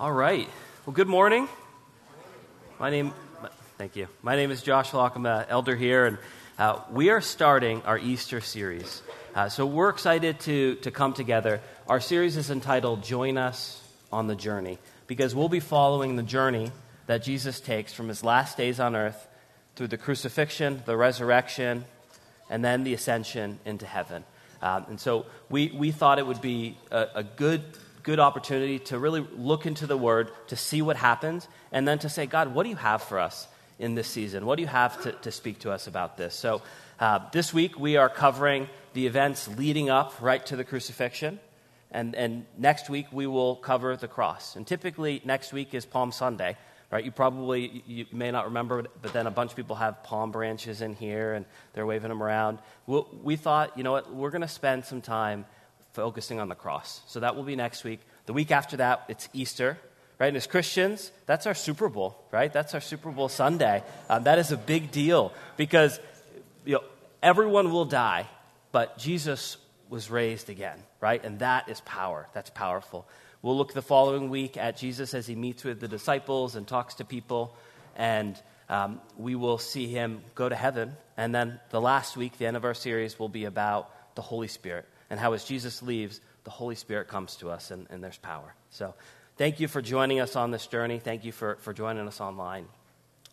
All 0.00 0.12
right. 0.12 0.48
Well, 0.86 0.94
good 0.94 1.08
morning. 1.08 1.48
My 2.78 2.88
name, 2.88 3.12
thank 3.78 3.96
you. 3.96 4.06
My 4.22 4.36
name 4.36 4.52
is 4.52 4.62
Josh 4.62 4.94
Locke. 4.94 5.16
I'm 5.16 5.26
an 5.26 5.46
elder 5.48 5.74
here, 5.74 6.06
and 6.06 6.18
uh, 6.56 6.82
we 6.92 7.10
are 7.10 7.20
starting 7.20 7.82
our 7.82 7.98
Easter 7.98 8.40
series. 8.40 9.02
Uh, 9.34 9.48
so 9.48 9.66
we're 9.66 9.88
excited 9.88 10.38
to, 10.38 10.76
to 10.82 10.92
come 10.92 11.14
together. 11.14 11.60
Our 11.88 11.98
series 11.98 12.36
is 12.36 12.48
entitled 12.48 13.02
Join 13.02 13.36
Us 13.36 13.82
on 14.12 14.28
the 14.28 14.36
Journey, 14.36 14.78
because 15.08 15.34
we'll 15.34 15.48
be 15.48 15.58
following 15.58 16.14
the 16.14 16.22
journey 16.22 16.70
that 17.08 17.24
Jesus 17.24 17.58
takes 17.58 17.92
from 17.92 18.06
his 18.06 18.22
last 18.22 18.56
days 18.56 18.78
on 18.78 18.94
earth 18.94 19.26
through 19.74 19.88
the 19.88 19.98
crucifixion, 19.98 20.80
the 20.86 20.96
resurrection, 20.96 21.84
and 22.48 22.64
then 22.64 22.84
the 22.84 22.94
ascension 22.94 23.58
into 23.64 23.84
heaven. 23.84 24.22
Um, 24.62 24.86
and 24.90 25.00
so 25.00 25.26
we, 25.50 25.72
we 25.74 25.90
thought 25.90 26.20
it 26.20 26.26
would 26.28 26.40
be 26.40 26.76
a, 26.92 27.06
a 27.16 27.22
good 27.24 27.64
good 28.08 28.18
opportunity 28.18 28.78
to 28.78 28.98
really 28.98 29.20
look 29.36 29.66
into 29.66 29.86
the 29.86 29.94
Word, 29.94 30.30
to 30.46 30.56
see 30.56 30.80
what 30.80 30.96
happens, 30.96 31.46
and 31.70 31.86
then 31.86 31.98
to 31.98 32.08
say, 32.08 32.24
God, 32.24 32.54
what 32.54 32.62
do 32.62 32.70
you 32.70 32.76
have 32.76 33.02
for 33.02 33.18
us 33.18 33.46
in 33.78 33.96
this 33.96 34.08
season? 34.08 34.46
What 34.46 34.56
do 34.56 34.62
you 34.62 34.66
have 34.68 35.02
to, 35.02 35.12
to 35.12 35.30
speak 35.30 35.58
to 35.58 35.70
us 35.70 35.86
about 35.86 36.16
this? 36.16 36.34
So 36.34 36.62
uh, 37.00 37.18
this 37.32 37.52
week 37.52 37.78
we 37.78 37.98
are 37.98 38.08
covering 38.08 38.70
the 38.94 39.06
events 39.06 39.46
leading 39.58 39.90
up 39.90 40.14
right 40.22 40.44
to 40.46 40.56
the 40.56 40.64
crucifixion. 40.64 41.38
And, 41.90 42.14
and 42.14 42.46
next 42.56 42.88
week 42.88 43.08
we 43.12 43.26
will 43.26 43.56
cover 43.56 43.94
the 43.94 44.08
cross. 44.08 44.56
And 44.56 44.66
typically 44.66 45.20
next 45.26 45.52
week 45.52 45.74
is 45.74 45.84
Palm 45.84 46.10
Sunday, 46.10 46.56
right? 46.90 47.04
You 47.04 47.10
probably 47.10 47.82
you 47.86 48.06
may 48.10 48.30
not 48.30 48.46
remember, 48.46 48.86
but 49.02 49.12
then 49.12 49.26
a 49.26 49.30
bunch 49.30 49.50
of 49.50 49.56
people 49.58 49.76
have 49.76 50.02
palm 50.02 50.32
branches 50.32 50.80
in 50.80 50.94
here 50.94 51.34
and 51.34 51.44
they're 51.74 51.84
waving 51.84 52.08
them 52.08 52.22
around. 52.22 52.60
we 52.86 53.02
we 53.22 53.36
thought, 53.36 53.76
you 53.76 53.82
know 53.84 53.92
what, 53.92 54.14
we're 54.14 54.30
going 54.30 54.48
to 54.48 54.48
spend 54.48 54.86
some 54.86 55.02
time 55.02 55.44
focusing 55.98 56.38
on 56.38 56.48
the 56.48 56.54
cross. 56.54 57.00
So 57.08 57.18
that 57.18 57.34
will 57.34 57.42
be 57.42 57.56
next 57.56 57.82
week. 57.82 57.98
The 58.26 58.32
week 58.32 58.52
after 58.52 58.76
that, 58.76 59.02
it's 59.08 59.28
Easter, 59.32 59.76
right? 60.20 60.28
And 60.28 60.36
as 60.36 60.46
Christians, 60.46 61.10
that's 61.26 61.44
our 61.44 61.54
Super 61.54 61.88
Bowl, 61.88 62.24
right? 62.30 62.52
That's 62.52 62.72
our 62.72 62.80
Super 62.80 63.10
Bowl 63.10 63.28
Sunday. 63.28 63.82
Um, 64.08 64.22
that 64.22 64.38
is 64.38 64.52
a 64.52 64.56
big 64.56 64.92
deal 64.92 65.32
because 65.56 65.98
you 66.64 66.74
know, 66.74 66.84
everyone 67.20 67.72
will 67.72 67.84
die, 67.84 68.28
but 68.70 68.96
Jesus 68.96 69.56
was 69.88 70.08
raised 70.08 70.50
again, 70.50 70.78
right? 71.00 71.24
And 71.24 71.40
that 71.40 71.68
is 71.68 71.80
power. 71.80 72.28
That's 72.32 72.50
powerful. 72.50 73.04
We'll 73.42 73.56
look 73.56 73.72
the 73.72 73.82
following 73.82 74.30
week 74.30 74.56
at 74.56 74.76
Jesus 74.76 75.14
as 75.14 75.26
he 75.26 75.34
meets 75.34 75.64
with 75.64 75.80
the 75.80 75.88
disciples 75.88 76.54
and 76.54 76.64
talks 76.64 76.94
to 76.94 77.04
people, 77.04 77.56
and 77.96 78.40
um, 78.68 79.00
we 79.16 79.34
will 79.34 79.58
see 79.58 79.88
him 79.88 80.22
go 80.36 80.48
to 80.48 80.54
heaven. 80.54 80.96
And 81.16 81.34
then 81.34 81.58
the 81.70 81.80
last 81.80 82.16
week, 82.16 82.38
the 82.38 82.46
end 82.46 82.56
of 82.56 82.64
our 82.64 82.74
series, 82.74 83.18
will 83.18 83.28
be 83.28 83.46
about 83.46 84.14
the 84.14 84.22
Holy 84.22 84.46
Spirit 84.46 84.86
and 85.10 85.18
how 85.18 85.32
as 85.32 85.44
Jesus 85.44 85.82
leaves, 85.82 86.20
the 86.44 86.50
Holy 86.50 86.74
Spirit 86.74 87.08
comes 87.08 87.36
to 87.36 87.50
us 87.50 87.70
and, 87.70 87.86
and 87.90 88.02
there's 88.02 88.18
power. 88.18 88.54
So 88.70 88.94
thank 89.36 89.60
you 89.60 89.68
for 89.68 89.82
joining 89.82 90.20
us 90.20 90.36
on 90.36 90.50
this 90.50 90.66
journey. 90.66 90.98
Thank 90.98 91.24
you 91.24 91.32
for, 91.32 91.56
for 91.56 91.72
joining 91.72 92.06
us 92.06 92.20
online. 92.20 92.66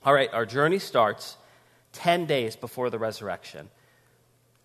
All 0.04 0.14
right, 0.14 0.30
our 0.34 0.46
journey 0.46 0.80
starts 0.80 1.38
10 1.94 2.26
days 2.26 2.56
before 2.56 2.90
the 2.90 3.00
resurrection. 3.00 3.70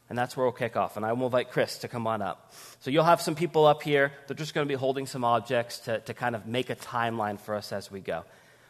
And 0.09 0.19
that's 0.19 0.37
where 0.37 0.45
we'll 0.45 0.53
kick 0.53 0.77
off. 0.77 0.97
And 0.97 1.07
I 1.07 1.13
will 1.13 1.27
invite 1.27 1.53
Chris 1.53 1.79
to 1.79 1.89
come 1.89 2.09
on 2.09 2.21
up. 2.21 2.53
So 2.81 2.91
you'll 2.91 3.05
have 3.05 3.23
some 3.23 3.37
people 3.37 3.65
up 3.65 3.83
here. 3.83 4.13
They're 4.27 4.37
just 4.37 4.55
going 4.55 4.67
to 4.67 4.69
be 4.69 4.79
holding 4.79 5.07
some 5.07 5.25
objects 5.25 5.79
to, 5.81 6.01
to 6.01 6.15
kind 6.15 6.35
of 6.35 6.47
make 6.47 6.69
a 6.69 6.75
timeline 6.75 7.39
for 7.39 7.55
us 7.55 7.73
as 7.73 7.93
we 7.93 8.01
go. 8.01 8.25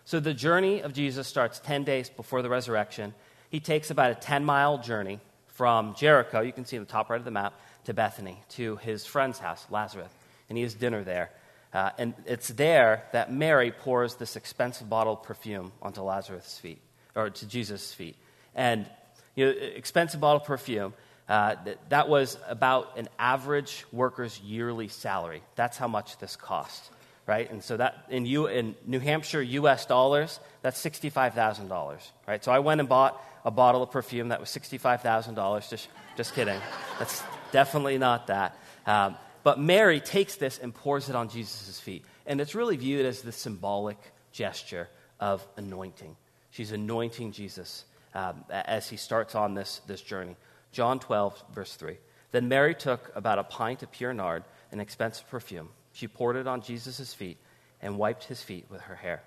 So 0.05 0.21
the 0.21 0.35
journey 0.35 0.83
of 0.83 0.93
Jesus 0.93 1.27
starts 1.27 1.59
10 1.61 1.85
days 1.85 2.11
before 2.11 2.43
the 2.43 2.51
resurrection. 2.51 3.15
He 3.49 3.59
takes 3.59 3.91
about 3.91 4.11
a 4.11 4.15
10 4.15 4.45
mile 4.45 4.79
journey 4.79 5.21
from 5.47 5.95
Jericho, 5.95 6.41
you 6.41 6.53
can 6.53 6.65
see 6.65 6.77
in 6.77 6.83
the 6.83 6.89
top 6.89 7.11
right 7.11 7.19
of 7.19 7.25
the 7.25 7.31
map, 7.31 7.53
to 7.85 7.95
Bethany, 7.95 8.43
to 8.51 8.77
his 8.77 9.07
friend's 9.07 9.39
house, 9.39 9.67
Lazarus, 9.71 10.13
and 10.49 10.59
he 10.59 10.63
has 10.63 10.75
dinner 10.75 11.05
there. 11.05 11.31
Uh, 11.73 11.91
and 11.99 12.15
it's 12.27 12.49
there 12.49 13.05
that 13.13 13.33
Mary 13.33 13.71
pours 13.71 14.17
this 14.17 14.37
expensive 14.37 14.89
bottle 14.89 15.15
of 15.15 15.23
perfume 15.23 15.73
onto 15.81 16.03
Lazarus' 16.03 16.59
feet, 16.59 16.81
or 17.15 17.31
to 17.31 17.47
Jesus' 17.47 17.93
feet. 17.93 18.17
And 18.55 18.87
you 19.37 19.47
know, 19.47 19.53
expensive 19.53 20.21
bottle 20.21 20.41
of 20.41 20.47
perfume, 20.47 20.95
uh, 21.29 21.55
that, 21.65 21.91
that 21.91 22.09
was 22.09 22.37
about 22.49 22.99
an 22.99 23.09
average 23.19 23.85
worker's 23.93 24.41
yearly 24.41 24.89
salary. 24.89 25.43
That's 25.55 25.79
how 25.79 25.87
much 25.87 26.19
this 26.19 26.35
cost, 26.35 26.91
right? 27.27 27.51
And 27.51 27.63
so 27.63 27.77
that 27.77 28.07
in, 28.09 28.27
U, 28.27 28.47
in 28.47 28.75
New 28.87 28.99
Hampshire 28.99 29.43
U.S. 29.43 29.87
dollars, 29.87 30.41
that's 30.63 30.83
$65,000, 30.85 32.01
right? 32.27 32.45
So 32.45 32.53
I 32.53 32.59
went 32.59 32.81
and 32.81 32.89
bought 32.89 33.23
a 33.45 33.51
bottle 33.51 33.83
of 33.83 33.91
perfume 33.91 34.29
that 34.29 34.41
was 34.41 34.49
$65,000. 34.51 35.71
Just, 35.71 35.89
just 36.17 36.35
kidding. 36.35 36.61
That's 36.99 37.23
definitely 37.53 37.99
not 37.99 38.27
that. 38.27 38.57
Um, 38.87 39.17
but 39.43 39.59
Mary 39.59 40.01
takes 40.01 40.37
this 40.37 40.59
and 40.59 40.75
pours 40.75 41.09
it 41.09 41.17
on 41.17 41.29
Jesus' 41.29 41.81
feet. 41.81 42.05
And 42.27 42.41
it's 42.41 42.55
really 42.55 42.77
viewed 42.77 43.07
as 43.07 43.23
the 43.23 43.33
symbolic 43.33 43.99
gesture 44.33 44.89
of 45.19 45.47
anointing. 45.57 46.17
She's 46.51 46.73
anointing 46.73 47.33
Jesus 47.33 47.85
um, 48.15 48.45
as 48.51 48.89
he 48.89 48.97
starts 48.97 49.35
on 49.35 49.55
this, 49.55 49.81
this 49.87 50.03
journey. 50.03 50.37
John 50.73 50.99
12, 50.99 51.43
verse 51.53 51.75
3. 51.75 51.97
Then 52.33 52.49
Mary 52.49 52.75
took 52.75 53.11
about 53.15 53.39
a 53.39 53.45
pint 53.45 53.83
of 53.83 53.91
pure 53.91 54.13
nard, 54.13 54.45
an 54.73 54.81
expensive 54.81 55.29
perfume. 55.29 55.69
She 56.01 56.09
poured 56.09 56.37
it 56.37 56.47
on 56.47 56.63
Jesus' 56.63 57.13
feet 57.13 57.37
and 57.83 57.99
wiped 57.99 58.25
his 58.25 58.43
feet 58.43 58.65
with 58.71 58.81
her 58.81 58.95
hair. 58.95 59.23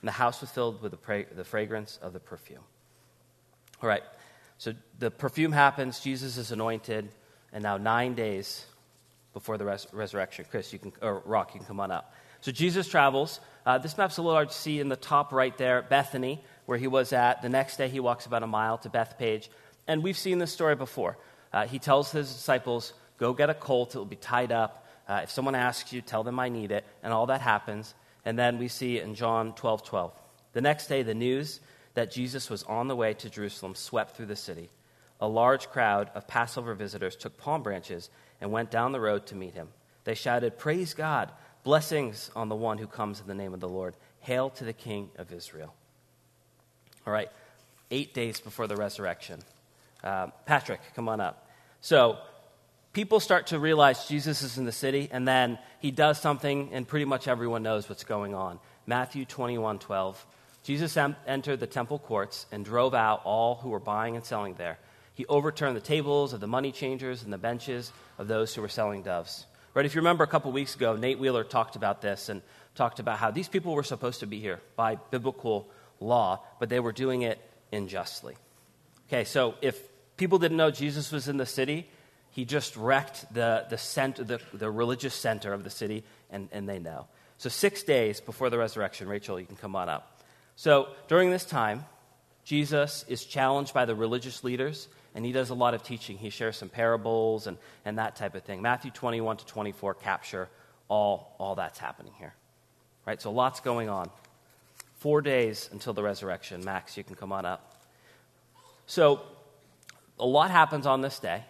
And 0.00 0.08
the 0.08 0.12
house 0.12 0.40
was 0.40 0.50
filled 0.50 0.82
with 0.82 0.90
the, 0.90 0.96
pra- 0.96 1.32
the 1.32 1.44
fragrance 1.44 1.96
of 2.02 2.12
the 2.12 2.18
perfume. 2.18 2.64
All 3.80 3.88
right, 3.88 4.02
so 4.58 4.72
the 4.98 5.12
perfume 5.12 5.52
happens, 5.52 6.00
Jesus 6.00 6.36
is 6.36 6.50
anointed, 6.50 7.08
and 7.52 7.62
now 7.62 7.76
nine 7.76 8.14
days 8.14 8.66
before 9.32 9.58
the 9.58 9.64
res- 9.64 9.86
resurrection. 9.92 10.44
Chris, 10.50 10.72
you 10.72 10.80
can, 10.80 10.92
or 11.02 11.22
Rock, 11.24 11.54
you 11.54 11.60
can 11.60 11.68
come 11.68 11.78
on 11.78 11.92
up. 11.92 12.12
So 12.40 12.50
Jesus 12.50 12.88
travels. 12.88 13.38
Uh, 13.64 13.78
this 13.78 13.96
map's 13.96 14.16
a 14.16 14.22
little 14.22 14.34
hard 14.34 14.48
to 14.48 14.56
see 14.56 14.80
in 14.80 14.88
the 14.88 14.96
top 14.96 15.32
right 15.32 15.56
there, 15.56 15.82
Bethany, 15.82 16.42
where 16.66 16.78
he 16.78 16.88
was 16.88 17.12
at. 17.12 17.42
The 17.42 17.48
next 17.48 17.76
day, 17.76 17.86
he 17.86 18.00
walks 18.00 18.26
about 18.26 18.42
a 18.42 18.48
mile 18.48 18.78
to 18.78 18.88
Bethphage. 18.88 19.52
And 19.86 20.02
we've 20.02 20.18
seen 20.18 20.40
this 20.40 20.50
story 20.50 20.74
before. 20.74 21.16
Uh, 21.52 21.68
he 21.68 21.78
tells 21.78 22.10
his 22.10 22.32
disciples, 22.32 22.92
Go 23.18 23.32
get 23.34 23.50
a 23.50 23.54
colt, 23.54 23.94
it 23.94 23.98
will 23.98 24.04
be 24.04 24.16
tied 24.16 24.50
up. 24.50 24.84
Uh, 25.08 25.20
if 25.22 25.30
someone 25.30 25.54
asks 25.54 25.92
you, 25.92 26.00
tell 26.00 26.22
them 26.22 26.38
I 26.38 26.48
need 26.48 26.70
it. 26.70 26.84
And 27.02 27.12
all 27.12 27.26
that 27.26 27.40
happens. 27.40 27.94
And 28.24 28.38
then 28.38 28.58
we 28.58 28.68
see 28.68 29.00
in 29.00 29.14
John 29.14 29.54
12 29.54 29.84
12. 29.84 30.12
The 30.52 30.60
next 30.60 30.86
day, 30.86 31.02
the 31.02 31.14
news 31.14 31.60
that 31.94 32.12
Jesus 32.12 32.50
was 32.50 32.62
on 32.64 32.88
the 32.88 32.96
way 32.96 33.14
to 33.14 33.30
Jerusalem 33.30 33.74
swept 33.74 34.16
through 34.16 34.26
the 34.26 34.36
city. 34.36 34.70
A 35.20 35.26
large 35.26 35.68
crowd 35.68 36.10
of 36.14 36.28
Passover 36.28 36.74
visitors 36.74 37.16
took 37.16 37.36
palm 37.38 37.62
branches 37.62 38.08
and 38.40 38.52
went 38.52 38.70
down 38.70 38.92
the 38.92 39.00
road 39.00 39.26
to 39.26 39.34
meet 39.34 39.54
him. 39.54 39.68
They 40.04 40.14
shouted, 40.14 40.58
Praise 40.58 40.94
God! 40.94 41.30
Blessings 41.64 42.30
on 42.36 42.48
the 42.48 42.54
one 42.54 42.78
who 42.78 42.86
comes 42.86 43.20
in 43.20 43.26
the 43.26 43.34
name 43.34 43.52
of 43.52 43.60
the 43.60 43.68
Lord. 43.68 43.94
Hail 44.20 44.50
to 44.50 44.64
the 44.64 44.72
King 44.72 45.10
of 45.16 45.32
Israel. 45.32 45.74
All 47.06 47.12
right, 47.12 47.28
eight 47.90 48.14
days 48.14 48.40
before 48.40 48.66
the 48.66 48.76
resurrection. 48.76 49.40
Uh, 50.02 50.28
Patrick, 50.46 50.80
come 50.94 51.08
on 51.08 51.20
up. 51.20 51.48
So, 51.80 52.18
people 52.98 53.20
start 53.20 53.46
to 53.46 53.60
realize 53.60 54.08
Jesus 54.08 54.42
is 54.42 54.58
in 54.58 54.64
the 54.64 54.72
city, 54.72 55.08
and 55.12 55.28
then 55.28 55.56
he 55.78 55.92
does 55.92 56.20
something, 56.20 56.70
and 56.72 56.88
pretty 56.88 57.04
much 57.04 57.28
everyone 57.28 57.62
knows 57.62 57.88
what's 57.88 58.02
going 58.02 58.34
on. 58.34 58.58
Matthew 58.88 59.24
21 59.24 59.78
12. 59.78 60.26
Jesus 60.64 60.96
entered 60.96 61.60
the 61.60 61.68
temple 61.68 62.00
courts 62.00 62.46
and 62.50 62.64
drove 62.64 62.94
out 62.94 63.20
all 63.22 63.54
who 63.54 63.68
were 63.68 63.78
buying 63.78 64.16
and 64.16 64.24
selling 64.24 64.54
there. 64.54 64.80
He 65.14 65.24
overturned 65.26 65.76
the 65.76 65.80
tables 65.80 66.32
of 66.32 66.40
the 66.40 66.48
money 66.48 66.72
changers 66.72 67.22
and 67.22 67.32
the 67.32 67.38
benches 67.38 67.92
of 68.18 68.26
those 68.26 68.52
who 68.52 68.62
were 68.62 68.68
selling 68.68 69.04
doves. 69.04 69.46
Right? 69.74 69.86
If 69.86 69.94
you 69.94 70.00
remember 70.00 70.24
a 70.24 70.26
couple 70.26 70.50
weeks 70.50 70.74
ago, 70.74 70.96
Nate 70.96 71.20
Wheeler 71.20 71.44
talked 71.44 71.76
about 71.76 72.02
this 72.02 72.28
and 72.28 72.42
talked 72.74 72.98
about 72.98 73.18
how 73.18 73.30
these 73.30 73.46
people 73.46 73.74
were 73.74 73.84
supposed 73.84 74.18
to 74.20 74.26
be 74.26 74.40
here 74.40 74.60
by 74.74 74.96
biblical 75.12 75.70
law, 76.00 76.42
but 76.58 76.68
they 76.68 76.80
were 76.80 76.90
doing 76.90 77.22
it 77.22 77.38
unjustly. 77.72 78.34
Okay, 79.06 79.22
so 79.22 79.54
if 79.62 79.80
people 80.16 80.40
didn't 80.40 80.56
know 80.56 80.72
Jesus 80.72 81.12
was 81.12 81.28
in 81.28 81.36
the 81.36 81.46
city, 81.46 81.88
he 82.38 82.44
just 82.44 82.76
wrecked 82.76 83.34
the, 83.34 83.66
the, 83.68 83.76
center, 83.76 84.22
the, 84.22 84.40
the 84.52 84.70
religious 84.70 85.12
center 85.12 85.52
of 85.52 85.64
the 85.64 85.70
city, 85.70 86.04
and, 86.30 86.48
and 86.52 86.68
they 86.68 86.78
know. 86.78 87.08
So, 87.36 87.48
six 87.48 87.82
days 87.82 88.20
before 88.20 88.48
the 88.48 88.56
resurrection, 88.56 89.08
Rachel, 89.08 89.40
you 89.40 89.46
can 89.46 89.56
come 89.56 89.74
on 89.74 89.88
up. 89.88 90.22
So 90.54 90.86
during 91.08 91.32
this 91.32 91.44
time, 91.44 91.84
Jesus 92.44 93.04
is 93.08 93.24
challenged 93.24 93.74
by 93.74 93.86
the 93.86 93.96
religious 93.96 94.44
leaders, 94.44 94.86
and 95.16 95.24
he 95.24 95.32
does 95.32 95.50
a 95.50 95.54
lot 95.54 95.74
of 95.74 95.82
teaching. 95.82 96.16
He 96.16 96.30
shares 96.30 96.56
some 96.56 96.68
parables 96.68 97.48
and, 97.48 97.58
and 97.84 97.98
that 97.98 98.14
type 98.14 98.36
of 98.36 98.44
thing. 98.44 98.62
Matthew 98.62 98.92
21 98.92 99.38
to 99.38 99.46
24 99.46 99.94
capture 99.94 100.48
all, 100.86 101.34
all 101.40 101.56
that's 101.56 101.80
happening 101.80 102.12
here. 102.20 102.34
Right? 103.04 103.20
So 103.20 103.32
lots 103.32 103.58
going 103.58 103.88
on. 103.88 104.10
Four 104.98 105.22
days 105.22 105.68
until 105.72 105.92
the 105.92 106.04
resurrection. 106.04 106.64
Max, 106.64 106.96
you 106.96 107.02
can 107.02 107.16
come 107.16 107.32
on 107.32 107.44
up. 107.44 107.82
So 108.86 109.22
a 110.20 110.26
lot 110.26 110.52
happens 110.52 110.86
on 110.86 111.00
this 111.00 111.18
day. 111.18 111.42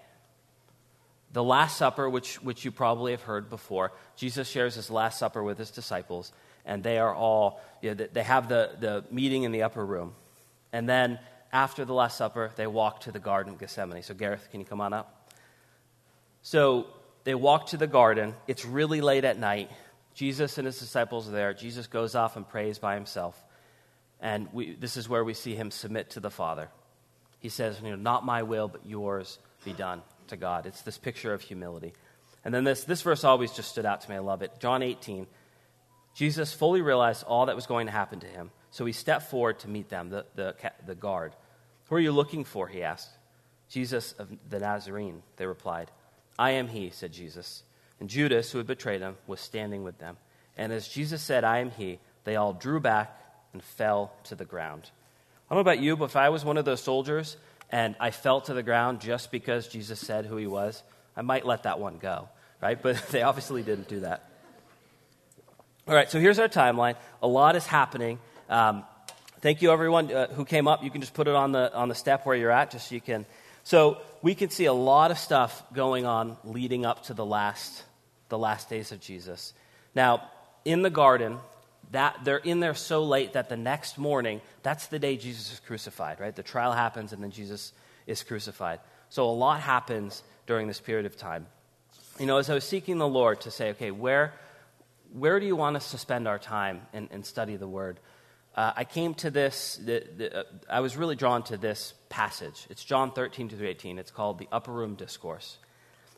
The 1.33 1.45
Last 1.45 1.77
Supper, 1.77 2.09
which, 2.09 2.43
which 2.43 2.65
you 2.65 2.71
probably 2.71 3.13
have 3.13 3.23
heard 3.23 3.51
before, 3.51 3.93
Jesus 4.17 4.49
shares 4.49 4.75
his 4.75 4.91
Last 4.91 5.19
Supper 5.19 5.43
with 5.43 5.59
his 5.59 5.71
disciples 5.71 6.33
and 6.65 6.83
they 6.83 6.99
are 6.99 7.15
all, 7.15 7.61
you 7.83 7.95
know, 7.95 8.07
they 8.13 8.23
have 8.23 8.49
the, 8.49 8.77
the 8.79 9.05
meeting 9.11 9.43
in 9.43 9.53
the 9.53 9.63
upper 9.63 9.85
room. 9.85 10.15
And 10.73 10.89
then 10.89 11.19
after 11.51 11.85
the 11.85 11.95
Last 11.95 12.19
Supper, 12.19 12.53
they 12.57 12.67
walk 12.67 13.01
to 13.01 13.13
the 13.13 13.19
Garden 13.19 13.55
of 13.55 13.59
Gethsemane. 13.59 14.03
So, 14.03 14.15
Gareth, 14.15 14.49
can 14.51 14.61
you 14.61 14.67
come 14.67 14.81
on 14.81 14.93
up? 14.93 15.33
So, 16.43 16.87
they 17.25 17.35
walk 17.35 17.69
to 17.69 17.77
the 17.77 17.87
garden. 17.87 18.35
It's 18.47 18.65
really 18.65 19.01
late 19.01 19.25
at 19.25 19.39
night. 19.39 19.71
Jesus 20.15 20.57
and 20.57 20.67
his 20.67 20.79
disciples 20.79 21.29
are 21.29 21.33
there. 21.33 21.53
Jesus 21.53 21.87
goes 21.87 22.15
off 22.15 22.37
and 22.37 22.49
prays 22.49 22.79
by 22.79 22.95
himself. 22.95 23.43
And 24.21 24.49
we, 24.53 24.75
this 24.75 24.97
is 24.97 25.09
where 25.09 25.25
we 25.25 25.35
see 25.35 25.55
him 25.55 25.71
submit 25.71 26.11
to 26.11 26.21
the 26.21 26.31
Father. 26.31 26.69
He 27.39 27.49
says, 27.49 27.81
you 27.83 27.91
know, 27.91 27.97
Not 27.97 28.25
my 28.25 28.43
will, 28.43 28.69
but 28.69 28.87
yours 28.87 29.39
be 29.65 29.73
done 29.73 30.03
to 30.29 30.37
God. 30.37 30.67
It's 30.67 30.83
this 30.83 30.99
picture 30.99 31.33
of 31.33 31.43
humility. 31.43 31.93
And 32.45 32.55
then 32.55 32.65
this, 32.65 32.85
this 32.85 33.03
verse 33.03 33.25
always 33.25 33.53
just 33.53 33.71
stood 33.71 33.87
out 33.87 34.01
to 34.03 34.11
me. 34.11 34.17
I 34.17 34.21
love 34.21 34.43
it. 34.43 34.53
John 34.61 34.83
18. 34.83 35.27
Jesus 36.15 36.53
fully 36.53 36.83
realized 36.83 37.25
all 37.25 37.47
that 37.47 37.57
was 37.57 37.67
going 37.67 37.87
to 37.87 37.93
happen 37.93 38.21
to 38.21 38.27
him. 38.27 38.51
So 38.71 38.85
he 38.85 38.93
stepped 38.93 39.31
forward 39.31 39.61
to 39.61 39.69
meet 39.69 39.89
them, 39.89 40.11
the, 40.11 40.27
the, 40.35 40.55
the 40.87 40.95
guard. 40.95 41.33
Who 41.89 41.95
are 41.97 42.01
you 42.01 42.13
looking 42.13 42.45
for? 42.45 42.69
He 42.69 42.83
asked. 42.83 43.11
Jesus 43.69 44.13
of 44.13 44.29
the 44.49 44.59
Nazarene, 44.59 45.23
they 45.37 45.47
replied. 45.47 45.91
I 46.39 46.53
am 46.53 46.69
he, 46.69 46.91
said 46.91 47.13
Jesus. 47.13 47.63
And 48.01 48.09
Judas, 48.09 48.51
who 48.51 48.59
had 48.59 48.67
betrayed 48.67 49.01
him, 49.01 49.17
was 49.27 49.41
standing 49.41 49.85
with 49.85 49.99
them. 49.99 50.17
And 50.57 50.73
as 50.73 50.89
Jesus 50.89 51.23
said, 51.23 51.45
I 51.45 51.59
am 51.59 51.71
he, 51.71 51.99
they 52.25 52.37
all 52.37 52.53
drew 52.53 52.81
back 52.81 53.19
and 53.53 53.63
fell 53.63 54.13
to 54.25 54.35
the 54.35 54.45
ground. 54.45 54.91
I 55.49 55.55
don't 55.55 55.65
know 55.65 55.71
about 55.71 55.83
you, 55.83 55.97
but 55.97 56.07
if 56.07 56.17
I 56.17 56.29
was 56.29 56.45
one 56.45 56.59
of 56.59 56.65
those 56.65 56.83
soldiers 56.83 57.37
and 57.71 57.95
I 58.01 58.11
fell 58.11 58.41
to 58.43 58.55
the 58.55 58.63
ground 58.63 59.01
just 59.01 59.31
because 59.31 59.69
Jesus 59.69 60.01
said 60.01 60.27
who 60.27 60.37
he 60.37 60.47
was, 60.47 60.83
I 61.17 61.23
might 61.23 61.47
let 61.47 61.65
that 61.65 61.79
one 61.79 61.99
go, 61.99 62.29
right? 62.63 62.81
But 62.81 63.03
they 63.11 63.23
obviously 63.23 63.63
didn't 63.63 63.89
do 63.89 64.01
that. 64.01 64.25
All 65.87 65.95
right, 65.95 66.11
so 66.11 66.21
here's 66.21 66.39
our 66.39 66.49
timeline. 66.49 66.97
A 67.23 67.29
lot 67.29 67.57
is 67.57 67.67
happening. 67.67 68.19
Um, 68.49 68.85
thank 69.41 69.63
you, 69.63 69.71
everyone 69.71 70.13
uh, 70.13 70.29
who 70.29 70.45
came 70.45 70.69
up. 70.69 70.85
You 70.85 70.91
can 70.91 71.01
just 71.01 71.15
put 71.15 71.29
it 71.29 71.35
on 71.35 71.53
the, 71.53 71.75
on 71.75 71.89
the 71.89 71.95
step 71.95 72.27
where 72.27 72.37
you're 72.37 72.51
at, 72.51 72.71
just 72.71 72.89
so 72.89 72.95
you 72.95 73.01
can. 73.01 73.25
So 73.65 74.01
we 74.23 74.35
can 74.35 74.51
see 74.51 74.67
a 74.67 74.73
lot 74.73 75.11
of 75.11 75.19
stuff 75.19 75.63
going 75.73 76.05
on 76.05 76.37
leading 76.45 76.85
up 76.85 77.05
to 77.05 77.15
the 77.15 77.25
last 77.25 77.85
the 78.29 78.39
last 78.39 78.69
days 78.69 78.93
of 78.93 79.01
Jesus. 79.01 79.55
Now, 79.95 80.29
in 80.65 80.83
the 80.83 80.91
garden, 80.91 81.39
that 81.91 82.19
they're 82.25 82.39
in 82.39 82.61
there 82.61 82.75
so 82.75 83.05
late 83.05 83.33
that 83.33 83.49
the 83.49 83.57
next 83.57 83.99
morning, 83.99 84.41
that's 84.63 84.87
the 84.89 84.99
day 84.99 85.17
Jesus 85.17 85.53
is 85.53 85.61
crucified, 85.61 86.21
right? 86.21 86.35
The 86.35 86.43
trial 86.43 86.73
happens 86.73 87.13
and 87.13 87.23
then 87.23 87.31
Jesus 87.31 87.73
is 88.07 88.23
crucified. 88.23 88.81
So 89.09 89.29
a 89.29 89.33
lot 89.33 89.61
happens 89.61 90.23
during 90.47 90.67
this 90.67 90.81
period 90.81 91.07
of 91.07 91.17
time. 91.17 91.47
You 92.19 92.27
know, 92.27 92.39
as 92.39 92.51
I 92.51 92.55
was 92.55 92.65
seeking 92.65 92.99
the 92.99 93.09
Lord 93.09 93.41
to 93.43 93.51
say, 93.51 93.71
okay, 93.71 93.91
where, 93.91 94.35
where 95.13 95.41
do 95.41 95.47
you 95.47 95.57
want 95.57 95.77
us 95.77 95.93
to 95.93 95.99
spend 95.99 96.29
our 96.29 96.39
time 96.39 96.83
and, 96.93 97.09
and 97.11 97.25
study 97.25 97.57
the 97.57 97.69
Word? 97.69 98.01
Uh, 98.55 98.73
I 98.77 98.85
came 98.85 99.15
to 99.15 99.31
this, 99.31 99.79
the, 99.85 100.05
the, 100.17 100.41
uh, 100.41 100.43
I 100.69 100.81
was 100.81 100.97
really 100.97 101.15
drawn 101.15 101.45
to 101.45 101.57
this 101.57 101.95
passage. 102.09 102.67
It's 102.71 102.85
John 102.85 103.13
13 103.13 103.51
to 103.51 103.69
18. 103.69 103.99
It's 103.99 104.11
called 104.11 104.39
the 104.39 104.49
Upper 104.51 104.73
Room 104.73 104.97
Discourse. 104.97 105.59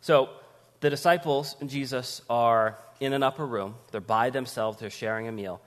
So, 0.01 0.31
the 0.81 0.91
disciples 0.91 1.57
and 1.61 1.71
Jesus 1.71 2.23
are 2.29 2.79
in 3.01 3.13
an 3.13 3.23
upper 3.23 3.47
room. 3.47 3.75
They're 3.91 4.01
by 4.01 4.31
themselves, 4.31 4.79
they're 4.79 4.91
sharing 4.91 5.29
a 5.29 5.33
meal. 5.33 5.61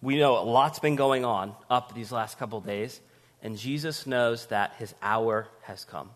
We 0.00 0.18
know 0.18 0.38
a 0.38 0.42
lot's 0.42 0.80
been 0.80 0.96
going 0.96 1.24
on 1.24 1.54
up 1.70 1.94
these 1.94 2.10
last 2.10 2.38
couple 2.38 2.60
days, 2.60 3.00
and 3.42 3.56
Jesus 3.56 4.06
knows 4.06 4.46
that 4.46 4.74
his 4.78 4.94
hour 5.00 5.46
has 5.62 5.84
come. 5.84 6.10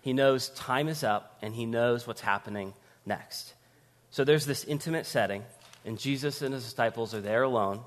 He 0.00 0.12
knows 0.12 0.50
time 0.50 0.86
is 0.86 1.02
up, 1.02 1.36
and 1.42 1.54
he 1.54 1.66
knows 1.66 2.06
what's 2.06 2.20
happening 2.20 2.72
next. 3.04 3.54
So 4.10 4.22
there's 4.22 4.46
this 4.46 4.62
intimate 4.64 5.06
setting, 5.06 5.42
and 5.84 5.98
Jesus 5.98 6.42
and 6.42 6.54
his 6.54 6.64
disciples 6.64 7.14
are 7.14 7.20
there 7.20 7.42
alone. 7.42 7.80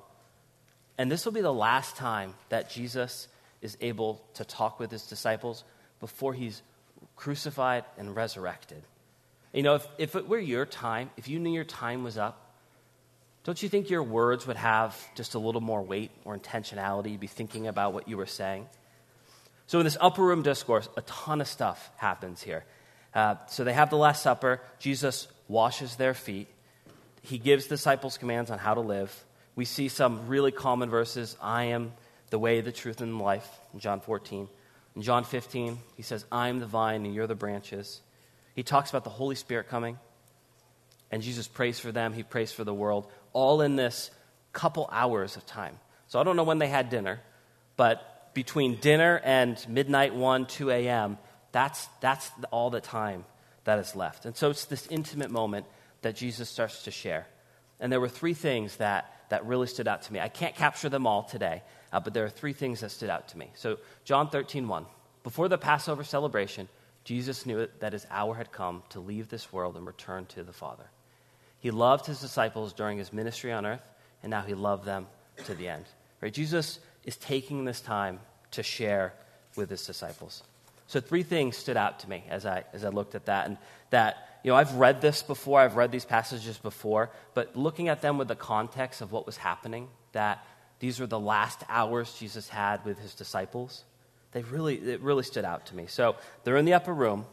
And 0.97 1.09
this 1.09 1.23
will 1.23 1.31
be 1.31 1.39
the 1.39 1.53
last 1.53 1.95
time 1.95 2.33
that 2.49 2.69
Jesus 2.69 3.29
is 3.61 3.77
able 3.79 4.21
to 4.33 4.43
talk 4.43 4.79
with 4.79 4.91
his 4.91 5.05
disciples 5.05 5.63
before 6.01 6.33
he's 6.33 6.61
crucified 7.15 7.85
and 7.97 8.13
resurrected. 8.13 8.83
You 9.53 9.63
know, 9.63 9.75
if, 9.75 9.87
if 9.97 10.15
it 10.15 10.27
were 10.27 10.39
your 10.39 10.65
time, 10.65 11.09
if 11.17 11.27
you 11.27 11.39
knew 11.39 11.51
your 11.51 11.63
time 11.63 12.03
was 12.03 12.17
up, 12.17 12.49
don't 13.43 13.61
you 13.63 13.69
think 13.69 13.89
your 13.89 14.03
words 14.03 14.45
would 14.45 14.57
have 14.57 14.95
just 15.15 15.33
a 15.33 15.39
little 15.39 15.61
more 15.61 15.81
weight 15.81 16.11
or 16.25 16.37
intentionality? 16.37 17.11
You'd 17.11 17.19
be 17.19 17.27
thinking 17.27 17.67
about 17.67 17.93
what 17.93 18.07
you 18.07 18.17
were 18.17 18.27
saying. 18.27 18.67
So, 19.65 19.79
in 19.79 19.85
this 19.85 19.97
upper 19.99 20.23
room 20.23 20.43
discourse, 20.43 20.89
a 20.97 21.01
ton 21.01 21.41
of 21.41 21.47
stuff 21.47 21.89
happens 21.97 22.41
here. 22.41 22.65
Uh, 23.13 23.35
so, 23.47 23.63
they 23.63 23.73
have 23.73 23.89
the 23.89 23.97
Last 23.97 24.21
Supper. 24.21 24.61
Jesus 24.77 25.27
washes 25.47 25.95
their 25.95 26.13
feet. 26.13 26.47
He 27.21 27.37
gives 27.37 27.67
disciples 27.67 28.17
commands 28.17 28.51
on 28.51 28.59
how 28.59 28.73
to 28.73 28.81
live. 28.81 29.25
We 29.55 29.65
see 29.65 29.87
some 29.87 30.27
really 30.27 30.51
common 30.51 30.89
verses 30.89 31.35
I 31.41 31.65
am 31.65 31.93
the 32.29 32.39
way, 32.39 32.61
the 32.61 32.71
truth, 32.71 33.01
and 33.01 33.19
the 33.19 33.23
life 33.23 33.47
in 33.73 33.79
John 33.79 33.99
14. 33.99 34.47
In 34.95 35.01
John 35.01 35.23
15, 35.23 35.79
he 35.95 36.03
says, 36.03 36.25
I 36.31 36.49
am 36.49 36.59
the 36.59 36.65
vine 36.65 37.05
and 37.05 37.13
you're 37.13 37.27
the 37.27 37.35
branches. 37.35 38.01
He 38.55 38.63
talks 38.63 38.89
about 38.89 39.03
the 39.03 39.09
Holy 39.09 39.35
Spirit 39.35 39.69
coming, 39.69 39.97
and 41.11 41.21
Jesus 41.21 41.47
prays 41.47 41.79
for 41.79 41.91
them. 41.91 42.13
He 42.13 42.23
prays 42.23 42.51
for 42.51 42.63
the 42.63 42.73
world, 42.73 43.07
all 43.33 43.61
in 43.61 43.75
this 43.75 44.11
couple 44.53 44.89
hours 44.91 45.37
of 45.37 45.45
time. 45.45 45.79
So 46.07 46.19
I 46.19 46.23
don't 46.23 46.35
know 46.35 46.43
when 46.43 46.59
they 46.59 46.67
had 46.67 46.89
dinner, 46.89 47.21
but 47.77 48.33
between 48.33 48.79
dinner 48.79 49.21
and 49.23 49.63
midnight 49.67 50.13
1, 50.13 50.45
2 50.47 50.71
a.m., 50.71 51.17
that's, 51.51 51.87
that's 52.01 52.31
all 52.51 52.69
the 52.69 52.81
time 52.81 53.25
that 53.63 53.79
is 53.79 53.95
left. 53.95 54.25
And 54.25 54.35
so 54.35 54.49
it's 54.49 54.65
this 54.65 54.87
intimate 54.87 55.31
moment 55.31 55.65
that 56.01 56.15
Jesus 56.15 56.49
starts 56.49 56.83
to 56.83 56.91
share. 56.91 57.27
And 57.79 57.91
there 57.91 57.99
were 57.99 58.09
three 58.09 58.33
things 58.33 58.77
that, 58.77 59.13
that 59.29 59.45
really 59.45 59.67
stood 59.67 59.87
out 59.87 60.03
to 60.03 60.13
me. 60.13 60.19
I 60.19 60.29
can't 60.29 60.55
capture 60.55 60.89
them 60.89 61.07
all 61.07 61.23
today, 61.23 61.63
uh, 61.91 61.99
but 61.99 62.13
there 62.13 62.25
are 62.25 62.29
three 62.29 62.53
things 62.53 62.81
that 62.81 62.91
stood 62.91 63.09
out 63.09 63.29
to 63.29 63.37
me. 63.37 63.49
So, 63.55 63.77
John 64.03 64.29
13, 64.29 64.67
1. 64.67 64.85
Before 65.23 65.47
the 65.47 65.57
Passover 65.57 66.03
celebration, 66.03 66.67
Jesus 67.09 67.47
knew 67.47 67.67
that 67.79 67.93
his 67.93 68.05
hour 68.11 68.35
had 68.35 68.51
come 68.51 68.83
to 68.89 68.99
leave 68.99 69.29
this 69.29 69.51
world 69.51 69.75
and 69.77 69.87
return 69.87 70.27
to 70.27 70.43
the 70.43 70.53
Father. 70.53 70.83
He 71.59 71.71
loved 71.71 72.05
his 72.05 72.21
disciples 72.21 72.71
during 72.71 72.99
his 72.99 73.11
ministry 73.11 73.51
on 73.51 73.65
earth, 73.65 73.81
and 74.21 74.29
now 74.29 74.43
he 74.43 74.53
loved 74.53 74.85
them 74.85 75.07
to 75.45 75.55
the 75.55 75.69
end. 75.69 75.85
Right? 76.21 76.31
Jesus 76.31 76.77
is 77.05 77.17
taking 77.17 77.65
this 77.65 77.81
time 77.81 78.19
to 78.51 78.61
share 78.61 79.15
with 79.55 79.71
his 79.71 79.87
disciples. 79.87 80.43
So 80.85 80.99
three 80.99 81.23
things 81.23 81.57
stood 81.57 81.77
out 81.77 81.97
to 82.01 82.09
me 82.11 82.25
as 82.29 82.45
I 82.45 82.63
as 82.73 82.85
I 82.85 82.89
looked 82.89 83.15
at 83.15 83.25
that, 83.25 83.47
and 83.47 83.57
that 83.89 84.39
you 84.43 84.51
know 84.51 84.55
I've 84.55 84.75
read 84.75 85.01
this 85.01 85.23
before, 85.23 85.61
I've 85.61 85.77
read 85.77 85.91
these 85.91 86.05
passages 86.05 86.59
before, 86.59 87.09
but 87.33 87.55
looking 87.55 87.87
at 87.87 88.03
them 88.03 88.19
with 88.19 88.27
the 88.27 88.35
context 88.35 89.01
of 89.01 89.11
what 89.11 89.25
was 89.25 89.35
happening, 89.35 89.87
that 90.11 90.45
these 90.77 90.99
were 90.99 91.07
the 91.07 91.19
last 91.19 91.63
hours 91.69 92.13
Jesus 92.19 92.49
had 92.49 92.85
with 92.85 92.99
his 92.99 93.15
disciples, 93.15 93.83
they 94.31 94.43
really, 94.43 94.75
it 94.75 95.01
really 95.01 95.23
stood 95.23 95.45
out 95.45 95.65
to 95.67 95.75
me. 95.75 95.87
So 95.87 96.15
they're 96.43 96.57
in 96.57 96.65
the 96.65 96.73
upper 96.73 96.93
room. 96.93 97.25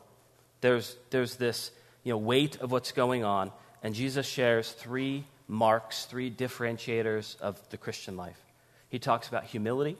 There's, 0.60 0.96
there's 1.10 1.36
this 1.36 1.70
you 2.02 2.12
know, 2.12 2.18
weight 2.18 2.60
of 2.60 2.72
what's 2.72 2.92
going 2.92 3.24
on, 3.24 3.52
and 3.82 3.94
Jesus 3.94 4.26
shares 4.26 4.72
three 4.72 5.24
marks, 5.48 6.06
three 6.06 6.30
differentiators 6.30 7.38
of 7.40 7.60
the 7.70 7.76
Christian 7.76 8.16
life. 8.16 8.40
He 8.88 8.98
talks 8.98 9.28
about 9.28 9.44
humility, 9.44 9.96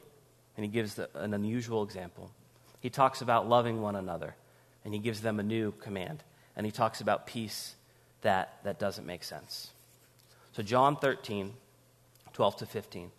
and 0.57 0.65
he 0.65 0.71
gives 0.71 0.95
the, 0.95 1.09
an 1.15 1.35
unusual 1.35 1.83
example. 1.83 2.31
He 2.81 2.91
talks 2.91 3.21
about 3.21 3.49
loving 3.49 3.83
one 3.83 3.97
another, 3.97 4.35
and 4.85 4.95
he 4.95 5.01
gives 5.01 5.21
them 5.21 5.41
a 5.41 5.43
new 5.43 5.73
command. 5.73 6.23
And 6.57 6.65
he 6.65 6.73
talks 6.73 7.01
about 7.01 7.27
peace 7.27 7.75
that, 8.23 8.59
that 8.65 8.79
doesn't 8.79 9.07
make 9.07 9.23
sense. 9.23 9.71
So, 10.53 10.63
John 10.63 10.97
13, 10.97 11.53
12 12.33 12.57
to 12.57 12.67
15. 12.67 13.11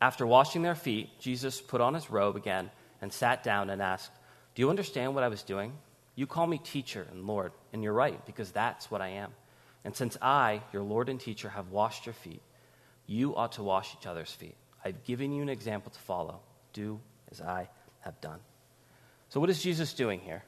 After 0.00 0.26
washing 0.26 0.62
their 0.62 0.74
feet, 0.74 1.08
Jesus 1.18 1.60
put 1.60 1.80
on 1.80 1.94
his 1.94 2.10
robe 2.10 2.36
again 2.36 2.70
and 3.00 3.12
sat 3.12 3.42
down 3.42 3.70
and 3.70 3.80
asked, 3.80 4.10
Do 4.54 4.62
you 4.62 4.70
understand 4.70 5.14
what 5.14 5.24
I 5.24 5.28
was 5.28 5.42
doing? 5.42 5.72
You 6.14 6.26
call 6.26 6.46
me 6.46 6.58
teacher 6.58 7.06
and 7.10 7.26
Lord, 7.26 7.52
and 7.72 7.82
you're 7.82 7.92
right, 7.92 8.24
because 8.26 8.50
that's 8.50 8.90
what 8.90 9.00
I 9.00 9.08
am. 9.08 9.32
And 9.84 9.94
since 9.94 10.16
I, 10.22 10.62
your 10.72 10.82
Lord 10.82 11.08
and 11.08 11.20
teacher, 11.20 11.48
have 11.48 11.70
washed 11.70 12.06
your 12.06 12.14
feet, 12.14 12.42
you 13.06 13.36
ought 13.36 13.52
to 13.52 13.62
wash 13.62 13.94
each 13.98 14.06
other's 14.06 14.32
feet. 14.32 14.56
I've 14.84 15.02
given 15.04 15.32
you 15.32 15.42
an 15.42 15.48
example 15.48 15.90
to 15.90 15.98
follow. 16.00 16.40
Do 16.72 17.00
as 17.30 17.40
I 17.40 17.68
have 18.00 18.20
done. 18.20 18.40
So, 19.28 19.40
what 19.40 19.50
is 19.50 19.62
Jesus 19.62 19.92
doing 19.94 20.20
here? 20.20 20.42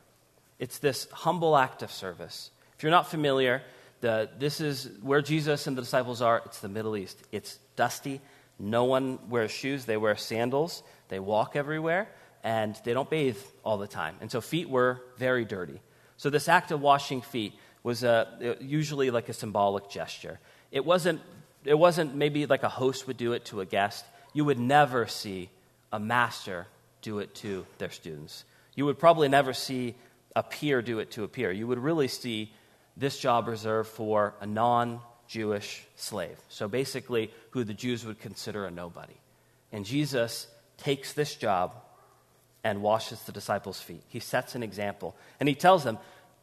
It's 0.58 0.78
this 0.78 1.08
humble 1.10 1.56
act 1.56 1.82
of 1.82 1.90
service. 1.90 2.50
If 2.76 2.82
you're 2.82 2.90
not 2.90 3.10
familiar, 3.10 3.62
the, 4.00 4.28
this 4.38 4.60
is 4.60 4.90
where 5.02 5.22
Jesus 5.22 5.66
and 5.66 5.76
the 5.76 5.82
disciples 5.82 6.22
are. 6.22 6.42
It's 6.46 6.60
the 6.60 6.68
Middle 6.68 6.96
East. 6.96 7.22
It's 7.32 7.58
dusty, 7.76 8.20
no 8.58 8.84
one 8.84 9.18
wears 9.28 9.50
shoes, 9.50 9.84
they 9.84 9.96
wear 9.96 10.16
sandals, 10.16 10.82
they 11.08 11.18
walk 11.20 11.56
everywhere, 11.56 12.08
and 12.42 12.78
they 12.84 12.94
don't 12.94 13.10
bathe 13.10 13.38
all 13.64 13.78
the 13.78 13.86
time. 13.86 14.16
And 14.20 14.30
so 14.30 14.40
feet 14.40 14.68
were 14.68 15.02
very 15.18 15.44
dirty. 15.44 15.80
So 16.16 16.30
this 16.30 16.48
act 16.48 16.70
of 16.70 16.80
washing 16.80 17.20
feet 17.20 17.54
was 17.82 18.02
a, 18.02 18.56
usually 18.60 19.10
like 19.10 19.28
a 19.28 19.32
symbolic 19.32 19.90
gesture. 19.90 20.40
It 20.72 20.84
wasn't, 20.84 21.20
it 21.64 21.78
wasn't 21.78 22.14
maybe 22.14 22.46
like 22.46 22.62
a 22.62 22.68
host 22.68 23.06
would 23.06 23.16
do 23.16 23.32
it 23.32 23.44
to 23.46 23.60
a 23.60 23.66
guest. 23.66 24.04
You 24.32 24.44
would 24.44 24.58
never 24.58 25.06
see 25.06 25.50
a 25.92 26.00
master 26.00 26.66
do 27.02 27.18
it 27.18 27.34
to 27.36 27.66
their 27.78 27.90
students. 27.90 28.44
You 28.74 28.86
would 28.86 28.98
probably 28.98 29.28
never 29.28 29.52
see 29.52 29.94
a 30.34 30.42
peer 30.42 30.82
do 30.82 30.98
it 30.98 31.12
to 31.12 31.24
a 31.24 31.28
peer. 31.28 31.52
You 31.52 31.66
would 31.66 31.78
really 31.78 32.08
see 32.08 32.52
this 32.96 33.18
job 33.18 33.48
reserved 33.48 33.88
for 33.88 34.34
a 34.40 34.46
non 34.46 35.00
Jewish 35.28 35.84
slave. 35.96 36.38
So 36.48 36.68
basically, 36.68 37.30
who 37.50 37.64
the 37.64 37.74
Jews 37.74 38.04
would 38.04 38.20
consider 38.20 38.66
a 38.66 38.70
nobody. 38.70 39.14
And 39.72 39.84
Jesus 39.84 40.46
takes 40.78 41.12
this 41.12 41.34
job 41.34 41.74
and 42.62 42.82
washes 42.82 43.20
the 43.22 43.32
disciples' 43.32 43.80
feet. 43.80 44.02
He 44.08 44.20
sets 44.20 44.54
an 44.54 44.62
example. 44.62 45.14
And 45.38 45.48
he 45.48 45.54
tells 45.54 45.84
them, 45.84 45.98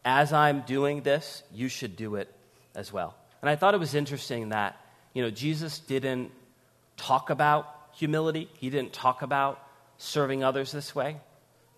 as 0.06 0.34
I'm 0.34 0.62
doing 0.62 1.02
this, 1.02 1.44
you 1.54 1.68
should 1.68 1.96
do 1.96 2.16
it 2.16 2.34
as 2.76 2.92
well. 2.92 3.16
And 3.42 3.50
I 3.50 3.56
thought 3.56 3.74
it 3.74 3.80
was 3.80 3.94
interesting 3.94 4.50
that, 4.50 4.78
you 5.14 5.22
know, 5.22 5.30
Jesus 5.30 5.80
didn't 5.80 6.32
talk 6.98 7.30
about 7.30 7.68
humility, 7.94 8.50
he 8.58 8.70
didn't 8.70 8.94
talk 8.94 9.22
about 9.22 9.62
serving 9.98 10.44
others 10.44 10.72
this 10.72 10.96
way. 10.96 11.18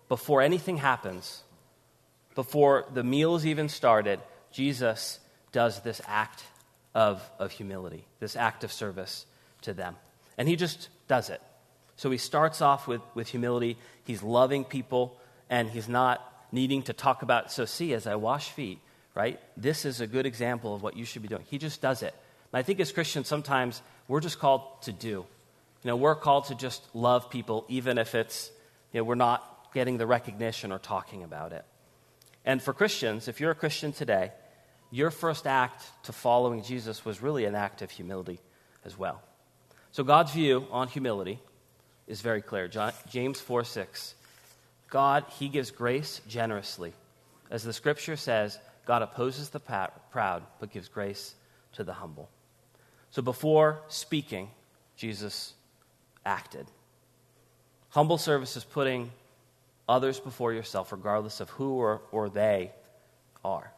Before 0.08 0.40
anything 0.40 0.76
happens, 0.76 1.42
before 2.34 2.86
the 2.92 3.02
meals 3.02 3.44
even 3.44 3.68
started, 3.68 4.20
Jesus 4.52 5.18
does 5.52 5.80
this 5.80 6.00
act 6.06 6.44
of, 6.96 7.30
of 7.38 7.52
humility, 7.52 8.06
this 8.20 8.36
act 8.36 8.64
of 8.64 8.72
service 8.72 9.26
to 9.60 9.74
them. 9.74 9.94
And 10.38 10.48
he 10.48 10.56
just 10.56 10.88
does 11.08 11.28
it. 11.28 11.42
So 11.96 12.10
he 12.10 12.16
starts 12.16 12.62
off 12.62 12.88
with, 12.88 13.02
with 13.14 13.28
humility. 13.28 13.76
He's 14.04 14.22
loving 14.22 14.64
people, 14.64 15.20
and 15.50 15.68
he's 15.68 15.90
not 15.90 16.22
needing 16.50 16.82
to 16.84 16.94
talk 16.94 17.20
about, 17.20 17.52
so 17.52 17.66
see, 17.66 17.92
as 17.92 18.06
I 18.06 18.14
wash 18.14 18.48
feet, 18.48 18.78
right? 19.14 19.38
This 19.58 19.84
is 19.84 20.00
a 20.00 20.06
good 20.06 20.24
example 20.24 20.74
of 20.74 20.82
what 20.82 20.96
you 20.96 21.04
should 21.04 21.20
be 21.20 21.28
doing. 21.28 21.44
He 21.50 21.58
just 21.58 21.82
does 21.82 22.02
it. 22.02 22.14
And 22.50 22.58
I 22.58 22.62
think 22.62 22.80
as 22.80 22.92
Christians, 22.92 23.28
sometimes 23.28 23.82
we're 24.08 24.20
just 24.20 24.38
called 24.38 24.62
to 24.82 24.92
do. 24.92 25.26
You 25.82 25.88
know, 25.88 25.96
we're 25.96 26.14
called 26.14 26.46
to 26.46 26.54
just 26.54 26.82
love 26.94 27.28
people, 27.28 27.66
even 27.68 27.98
if 27.98 28.14
it's, 28.14 28.50
you 28.92 29.00
know, 29.00 29.04
we're 29.04 29.16
not 29.16 29.68
getting 29.74 29.98
the 29.98 30.06
recognition 30.06 30.72
or 30.72 30.78
talking 30.78 31.24
about 31.24 31.52
it. 31.52 31.66
And 32.46 32.62
for 32.62 32.72
Christians, 32.72 33.28
if 33.28 33.38
you're 33.38 33.50
a 33.50 33.54
Christian 33.54 33.92
today, 33.92 34.32
your 34.90 35.10
first 35.10 35.46
act 35.46 35.84
to 36.04 36.12
following 36.12 36.62
Jesus 36.62 37.04
was 37.04 37.22
really 37.22 37.44
an 37.44 37.54
act 37.54 37.82
of 37.82 37.90
humility 37.90 38.40
as 38.84 38.98
well. 38.98 39.22
So 39.92 40.04
God's 40.04 40.32
view 40.32 40.66
on 40.70 40.88
humility 40.88 41.40
is 42.06 42.20
very 42.20 42.42
clear. 42.42 42.68
John, 42.68 42.92
James 43.08 43.40
4 43.40 43.64
6. 43.64 44.14
God, 44.88 45.24
He 45.38 45.48
gives 45.48 45.70
grace 45.70 46.20
generously. 46.28 46.92
As 47.50 47.64
the 47.64 47.72
scripture 47.72 48.16
says, 48.16 48.58
God 48.86 49.02
opposes 49.02 49.50
the 49.50 49.60
proud, 49.60 50.42
but 50.60 50.70
gives 50.70 50.88
grace 50.88 51.34
to 51.72 51.84
the 51.84 51.92
humble. 51.92 52.30
So 53.10 53.22
before 53.22 53.80
speaking, 53.88 54.50
Jesus 54.96 55.54
acted. 56.24 56.66
Humble 57.90 58.18
service 58.18 58.56
is 58.56 58.64
putting 58.64 59.10
others 59.88 60.20
before 60.20 60.52
yourself, 60.52 60.92
regardless 60.92 61.40
of 61.40 61.50
who 61.50 61.74
or, 61.74 62.02
or 62.12 62.28
they 62.28 62.72
are. 63.44 63.72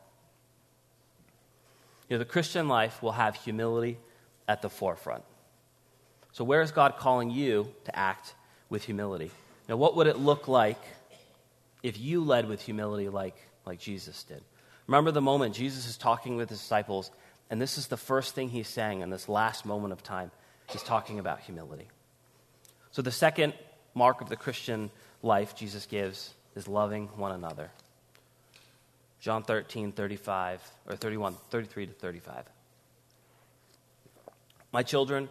You 2.09 2.15
know, 2.17 2.19
the 2.19 2.25
Christian 2.25 2.69
life 2.69 3.03
will 3.03 3.13
have 3.13 3.37
humility 3.37 3.99
at 4.47 4.63
the 4.63 4.71
forefront. 4.71 5.25
So, 6.33 6.45
where 6.45 6.63
is 6.63 6.71
God 6.71 6.97
calling 6.97 7.31
you 7.31 7.73
to 7.85 7.99
act 7.99 8.35
with 8.71 8.85
humility? 8.85 9.31
Now, 9.69 9.77
what 9.77 9.97
would 9.97 10.07
it 10.07 10.19
look 10.19 10.49
like 10.49 10.81
if 11.83 11.99
you 11.99 12.25
led 12.25 12.49
with 12.49 12.63
humility 12.63 13.09
like, 13.09 13.37
like 13.67 13.79
Jesus 13.79 14.23
did? 14.23 14.43
Remember 14.87 15.11
the 15.11 15.21
moment 15.21 15.55
Jesus 15.55 15.87
is 15.87 15.99
talking 15.99 16.37
with 16.37 16.49
his 16.49 16.61
disciples, 16.61 17.11
and 17.51 17.61
this 17.61 17.77
is 17.77 17.89
the 17.89 17.97
first 17.97 18.35
thing 18.35 18.49
he's 18.49 18.69
saying 18.69 19.03
in 19.03 19.11
this 19.11 19.29
last 19.29 19.67
moment 19.67 19.93
of 19.93 20.03
time. 20.03 20.31
He's 20.71 20.83
talking 20.83 21.19
about 21.19 21.41
humility. 21.41 21.89
So, 22.91 23.03
the 23.03 23.13
second 23.13 23.53
mark 23.95 24.21
of 24.21 24.29
the 24.29 24.37
Christian 24.37 24.91
life 25.23 25.55
Jesus 25.55 25.85
gives 25.87 26.33
is 26.55 26.69
loving 26.69 27.09
one 27.17 27.33
another. 27.33 27.71
John 29.21 29.43
13, 29.43 29.93
35, 29.93 30.63
or 30.89 30.97
31, 30.97 31.35
33 31.51 31.87
to 31.87 31.93
35. 31.93 32.45
My 34.73 34.83
children, 34.83 35.29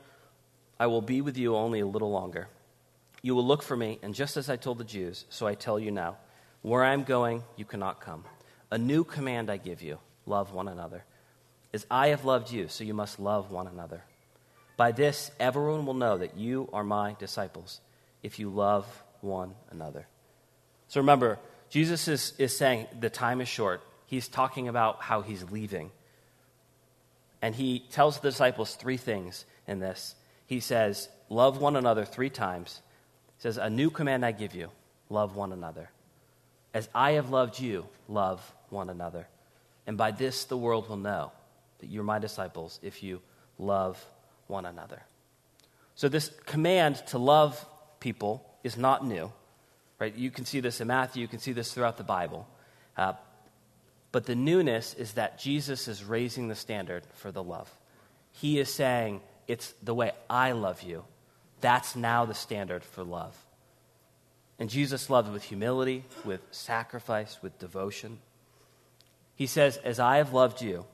I 0.79 0.87
will 0.87 1.01
be 1.01 1.21
with 1.21 1.37
you 1.37 1.55
only 1.55 1.79
a 1.79 1.87
little 1.87 2.11
longer. 2.11 2.47
You 3.21 3.35
will 3.35 3.45
look 3.45 3.63
for 3.63 3.77
me, 3.77 3.99
and 4.01 4.13
just 4.13 4.37
as 4.37 4.49
I 4.49 4.55
told 4.55 4.77
the 4.77 4.83
Jews, 4.83 5.25
so 5.29 5.47
I 5.47 5.55
tell 5.55 5.79
you 5.79 5.91
now 5.91 6.17
where 6.61 6.83
I 6.83 6.93
am 6.93 7.03
going, 7.03 7.43
you 7.55 7.65
cannot 7.65 8.01
come. 8.01 8.25
A 8.71 8.77
new 8.77 9.03
command 9.03 9.49
I 9.49 9.57
give 9.57 9.81
you 9.81 9.99
love 10.25 10.53
one 10.53 10.67
another. 10.67 11.03
As 11.73 11.85
I 11.89 12.09
have 12.09 12.25
loved 12.25 12.51
you, 12.51 12.67
so 12.67 12.83
you 12.83 12.93
must 12.93 13.19
love 13.19 13.51
one 13.51 13.67
another. 13.67 14.03
By 14.75 14.91
this, 14.91 15.31
everyone 15.39 15.85
will 15.85 15.93
know 15.93 16.17
that 16.17 16.37
you 16.37 16.69
are 16.73 16.83
my 16.83 17.15
disciples, 17.19 17.81
if 18.21 18.39
you 18.39 18.49
love 18.49 18.85
one 19.21 19.55
another. 19.71 20.07
So 20.87 20.99
remember, 20.99 21.39
Jesus 21.69 22.07
is, 22.07 22.33
is 22.37 22.55
saying 22.55 22.87
the 22.99 23.09
time 23.09 23.41
is 23.41 23.47
short. 23.47 23.81
He's 24.05 24.27
talking 24.27 24.67
about 24.67 25.01
how 25.01 25.21
he's 25.21 25.43
leaving. 25.51 25.91
And 27.41 27.53
he 27.53 27.79
tells 27.91 28.19
the 28.19 28.29
disciples 28.29 28.75
three 28.75 28.97
things 28.97 29.45
in 29.67 29.79
this. 29.79 30.15
He 30.45 30.59
says, 30.59 31.09
Love 31.29 31.59
one 31.59 31.75
another 31.75 32.05
three 32.05 32.29
times. 32.29 32.81
He 33.37 33.41
says, 33.41 33.57
A 33.57 33.69
new 33.69 33.89
command 33.89 34.25
I 34.25 34.31
give 34.31 34.55
you 34.55 34.69
love 35.09 35.35
one 35.35 35.53
another. 35.53 35.89
As 36.73 36.89
I 36.93 37.11
have 37.11 37.29
loved 37.29 37.59
you, 37.59 37.85
love 38.07 38.53
one 38.69 38.89
another. 38.89 39.27
And 39.85 39.97
by 39.97 40.11
this 40.11 40.45
the 40.45 40.57
world 40.57 40.89
will 40.89 40.97
know 40.97 41.31
that 41.79 41.89
you're 41.89 42.03
my 42.03 42.19
disciples 42.19 42.79
if 42.81 43.03
you 43.03 43.21
love 43.57 44.03
one 44.47 44.65
another. 44.65 45.01
So, 45.95 46.09
this 46.09 46.31
command 46.45 46.97
to 47.07 47.17
love 47.17 47.65
people 47.99 48.45
is 48.63 48.77
not 48.77 49.05
new. 49.05 49.31
Right? 49.99 50.15
You 50.15 50.31
can 50.31 50.45
see 50.45 50.59
this 50.59 50.79
in 50.79 50.87
Matthew, 50.87 51.21
you 51.21 51.27
can 51.27 51.39
see 51.39 51.53
this 51.53 51.73
throughout 51.73 51.97
the 51.97 52.03
Bible. 52.03 52.47
Uh, 52.95 53.13
but 54.11 54.25
the 54.25 54.35
newness 54.35 54.93
is 54.93 55.13
that 55.13 55.37
Jesus 55.37 55.87
is 55.87 56.03
raising 56.03 56.47
the 56.47 56.55
standard 56.55 57.03
for 57.13 57.31
the 57.31 57.43
love. 57.43 57.69
He 58.31 58.59
is 58.59 58.73
saying, 58.73 59.21
It's 59.47 59.73
the 59.83 59.93
way 59.93 60.11
I 60.29 60.53
love 60.53 60.83
you. 60.83 61.03
That's 61.61 61.95
now 61.95 62.25
the 62.25 62.33
standard 62.33 62.83
for 62.83 63.03
love. 63.03 63.35
And 64.59 64.69
Jesus 64.69 65.09
loved 65.09 65.31
with 65.31 65.43
humility, 65.43 66.03
with 66.25 66.41
sacrifice, 66.51 67.39
with 67.41 67.59
devotion. 67.59 68.19
He 69.35 69.45
says, 69.45 69.77
As 69.77 69.99
I 69.99 70.17
have 70.17 70.33
loved 70.33 70.61
you, 70.61 70.85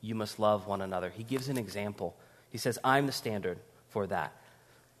you 0.00 0.14
must 0.14 0.38
love 0.38 0.66
one 0.66 0.80
another. 0.80 1.10
He 1.10 1.22
gives 1.22 1.48
an 1.48 1.58
example. 1.58 2.16
He 2.50 2.58
says, 2.58 2.78
I'm 2.82 3.06
the 3.06 3.12
standard 3.12 3.58
for 3.88 4.06
that. 4.08 4.32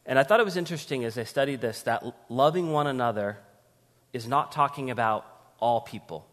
And 0.06 0.18
I 0.18 0.22
thought 0.22 0.40
it 0.40 0.44
was 0.44 0.56
interesting 0.56 1.04
as 1.04 1.18
I 1.18 1.24
studied 1.24 1.60
this 1.60 1.82
that 1.82 2.04
loving 2.28 2.72
one 2.72 2.86
another 2.86 3.38
is 4.12 4.26
not 4.26 4.52
talking 4.52 4.90
about 4.90 5.26
all 5.58 5.80
people. 5.80 6.26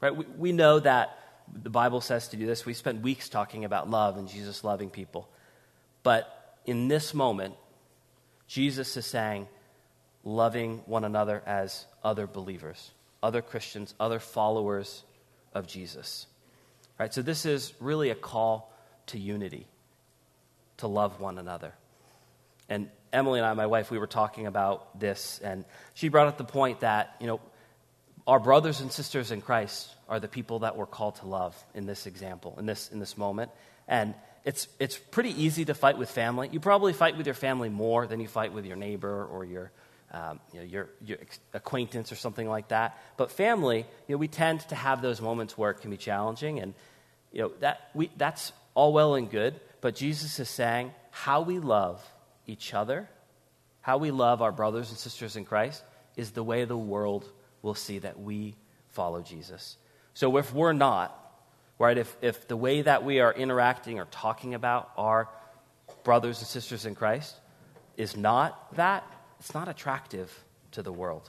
Right? 0.00 0.14
We, 0.14 0.24
we 0.36 0.52
know 0.52 0.80
that 0.80 1.18
the 1.52 1.70
Bible 1.70 2.00
says 2.00 2.28
to 2.28 2.36
do 2.36 2.46
this. 2.46 2.64
We 2.64 2.72
spent 2.74 3.02
weeks 3.02 3.28
talking 3.28 3.64
about 3.64 3.90
love 3.90 4.16
and 4.16 4.26
Jesus 4.28 4.64
loving 4.64 4.90
people. 4.90 5.28
But 6.02 6.56
in 6.64 6.88
this 6.88 7.12
moment, 7.12 7.54
Jesus 8.46 8.96
is 8.96 9.06
saying, 9.06 9.48
loving 10.24 10.82
one 10.86 11.04
another 11.04 11.42
as 11.46 11.86
other 12.02 12.26
believers, 12.26 12.90
other 13.22 13.42
Christians, 13.42 13.94
other 14.00 14.18
followers 14.18 15.04
of 15.52 15.66
Jesus. 15.66 16.26
Right? 16.98 17.12
So 17.12 17.22
this 17.22 17.44
is 17.44 17.74
really 17.80 18.10
a 18.10 18.14
call 18.14 18.72
to 19.08 19.18
unity, 19.18 19.66
to 20.78 20.86
love 20.86 21.20
one 21.20 21.38
another. 21.38 21.74
And 22.68 22.88
Emily 23.12 23.38
and 23.38 23.46
I, 23.46 23.54
my 23.54 23.66
wife, 23.66 23.90
we 23.90 23.98
were 23.98 24.06
talking 24.06 24.46
about 24.46 24.98
this, 24.98 25.40
and 25.42 25.64
she 25.94 26.08
brought 26.08 26.26
up 26.26 26.38
the 26.38 26.44
point 26.44 26.80
that, 26.80 27.14
you 27.20 27.26
know, 27.26 27.40
our 28.26 28.40
brothers 28.40 28.80
and 28.80 28.90
sisters 28.90 29.30
in 29.30 29.40
Christ 29.40 29.90
are 30.08 30.18
the 30.18 30.28
people 30.28 30.60
that 30.60 30.76
we're 30.76 30.86
called 30.86 31.16
to 31.16 31.26
love 31.26 31.56
in 31.74 31.86
this 31.86 32.06
example, 32.06 32.56
in 32.58 32.66
this, 32.66 32.90
in 32.90 32.98
this 32.98 33.18
moment. 33.18 33.50
And 33.86 34.14
it's, 34.44 34.68
it's 34.78 34.96
pretty 34.96 35.30
easy 35.42 35.64
to 35.66 35.74
fight 35.74 35.98
with 35.98 36.10
family. 36.10 36.48
You 36.50 36.60
probably 36.60 36.92
fight 36.92 37.16
with 37.16 37.26
your 37.26 37.34
family 37.34 37.68
more 37.68 38.06
than 38.06 38.20
you 38.20 38.28
fight 38.28 38.52
with 38.52 38.64
your 38.64 38.76
neighbor 38.76 39.24
or 39.24 39.44
your, 39.44 39.70
um, 40.10 40.40
you 40.52 40.60
know, 40.60 40.66
your, 40.66 40.88
your 41.04 41.18
acquaintance 41.52 42.12
or 42.12 42.16
something 42.16 42.48
like 42.48 42.68
that. 42.68 42.98
But 43.16 43.30
family, 43.30 43.86
you 44.08 44.14
know, 44.14 44.18
we 44.18 44.28
tend 44.28 44.60
to 44.68 44.74
have 44.74 45.02
those 45.02 45.20
moments 45.20 45.56
where 45.56 45.70
it 45.70 45.80
can 45.80 45.90
be 45.90 45.96
challenging. 45.96 46.60
And 46.60 46.74
you 47.32 47.42
know, 47.42 47.52
that, 47.60 47.90
we, 47.94 48.10
that's 48.16 48.52
all 48.74 48.92
well 48.92 49.14
and 49.14 49.30
good. 49.30 49.60
But 49.80 49.94
Jesus 49.94 50.38
is 50.38 50.48
saying 50.48 50.92
how 51.10 51.42
we 51.42 51.58
love 51.58 52.02
each 52.46 52.74
other, 52.74 53.08
how 53.80 53.98
we 53.98 54.10
love 54.10 54.42
our 54.42 54.52
brothers 54.52 54.90
and 54.90 54.98
sisters 54.98 55.36
in 55.36 55.44
Christ, 55.44 55.82
is 56.16 56.30
the 56.30 56.42
way 56.42 56.64
the 56.64 56.76
world 56.76 57.30
will 57.62 57.74
see 57.74 57.98
that 57.98 58.20
we 58.20 58.54
follow 58.90 59.22
Jesus. 59.22 59.76
So 60.14 60.36
if 60.36 60.52
we're 60.54 60.72
not, 60.72 61.18
right, 61.78 61.98
if, 61.98 62.16
if 62.22 62.46
the 62.46 62.56
way 62.56 62.82
that 62.82 63.04
we 63.04 63.20
are 63.20 63.32
interacting 63.32 63.98
or 63.98 64.04
talking 64.06 64.54
about 64.54 64.90
our 64.96 65.28
brothers 66.04 66.38
and 66.38 66.46
sisters 66.46 66.86
in 66.86 66.94
Christ 66.94 67.34
is 67.96 68.16
not 68.16 68.74
that, 68.76 69.04
it's 69.40 69.54
not 69.54 69.68
attractive 69.68 70.32
to 70.72 70.82
the 70.82 70.92
world. 70.92 71.28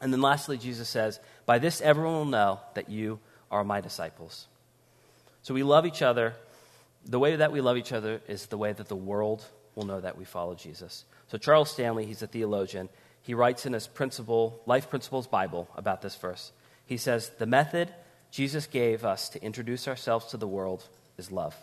And 0.00 0.12
then 0.12 0.20
lastly, 0.20 0.58
Jesus 0.58 0.88
says, 0.88 1.20
By 1.46 1.58
this 1.58 1.80
everyone 1.80 2.14
will 2.14 2.24
know 2.24 2.60
that 2.74 2.88
you 2.88 3.20
are 3.50 3.62
my 3.62 3.80
disciples. 3.80 4.48
So 5.42 5.54
we 5.54 5.62
love 5.62 5.86
each 5.86 6.02
other. 6.02 6.34
The 7.04 7.18
way 7.18 7.36
that 7.36 7.52
we 7.52 7.60
love 7.60 7.76
each 7.76 7.92
other 7.92 8.20
is 8.26 8.46
the 8.46 8.58
way 8.58 8.72
that 8.72 8.88
the 8.88 8.96
world 8.96 9.44
will 9.74 9.86
know 9.86 10.00
that 10.00 10.18
we 10.18 10.24
follow 10.24 10.54
Jesus. 10.54 11.04
So 11.28 11.38
Charles 11.38 11.70
Stanley, 11.70 12.06
he's 12.06 12.22
a 12.22 12.26
theologian, 12.26 12.88
he 13.22 13.34
writes 13.34 13.66
in 13.66 13.72
his 13.72 13.86
principle, 13.86 14.60
Life 14.66 14.90
Principles 14.90 15.26
Bible 15.26 15.68
about 15.76 16.02
this 16.02 16.16
verse. 16.16 16.52
He 16.84 16.96
says, 16.96 17.30
The 17.38 17.46
method 17.46 17.92
Jesus 18.30 18.66
gave 18.66 19.04
us 19.04 19.28
to 19.30 19.42
introduce 19.42 19.86
ourselves 19.86 20.26
to 20.26 20.36
the 20.36 20.48
world 20.48 20.88
is 21.16 21.30
love. 21.30 21.54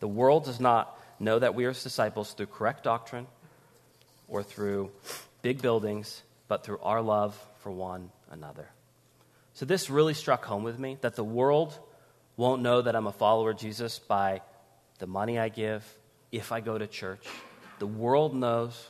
The 0.00 0.08
world 0.08 0.44
does 0.44 0.60
not 0.60 0.98
know 1.18 1.38
that 1.38 1.54
we 1.54 1.64
are 1.64 1.72
his 1.72 1.82
disciples 1.82 2.32
through 2.32 2.46
correct 2.46 2.84
doctrine 2.84 3.26
or 4.28 4.42
through 4.42 4.90
big 5.42 5.60
buildings, 5.62 6.22
but 6.48 6.64
through 6.64 6.78
our 6.78 7.02
love 7.02 7.38
for 7.58 7.70
one 7.70 8.10
another. 8.30 8.68
So 9.54 9.64
this 9.64 9.88
really 9.88 10.14
struck 10.14 10.44
home 10.44 10.62
with 10.62 10.78
me 10.78 10.98
that 11.00 11.16
the 11.16 11.24
world 11.24 11.78
won't 12.36 12.62
know 12.62 12.82
that 12.82 12.94
I'm 12.94 13.06
a 13.06 13.12
follower 13.12 13.50
of 13.50 13.58
Jesus 13.58 13.98
by 13.98 14.42
the 14.98 15.06
money 15.06 15.38
I 15.38 15.48
give, 15.48 15.84
if 16.32 16.52
I 16.52 16.60
go 16.60 16.76
to 16.76 16.86
church. 16.86 17.26
The 17.78 17.86
world 17.86 18.34
knows 18.34 18.88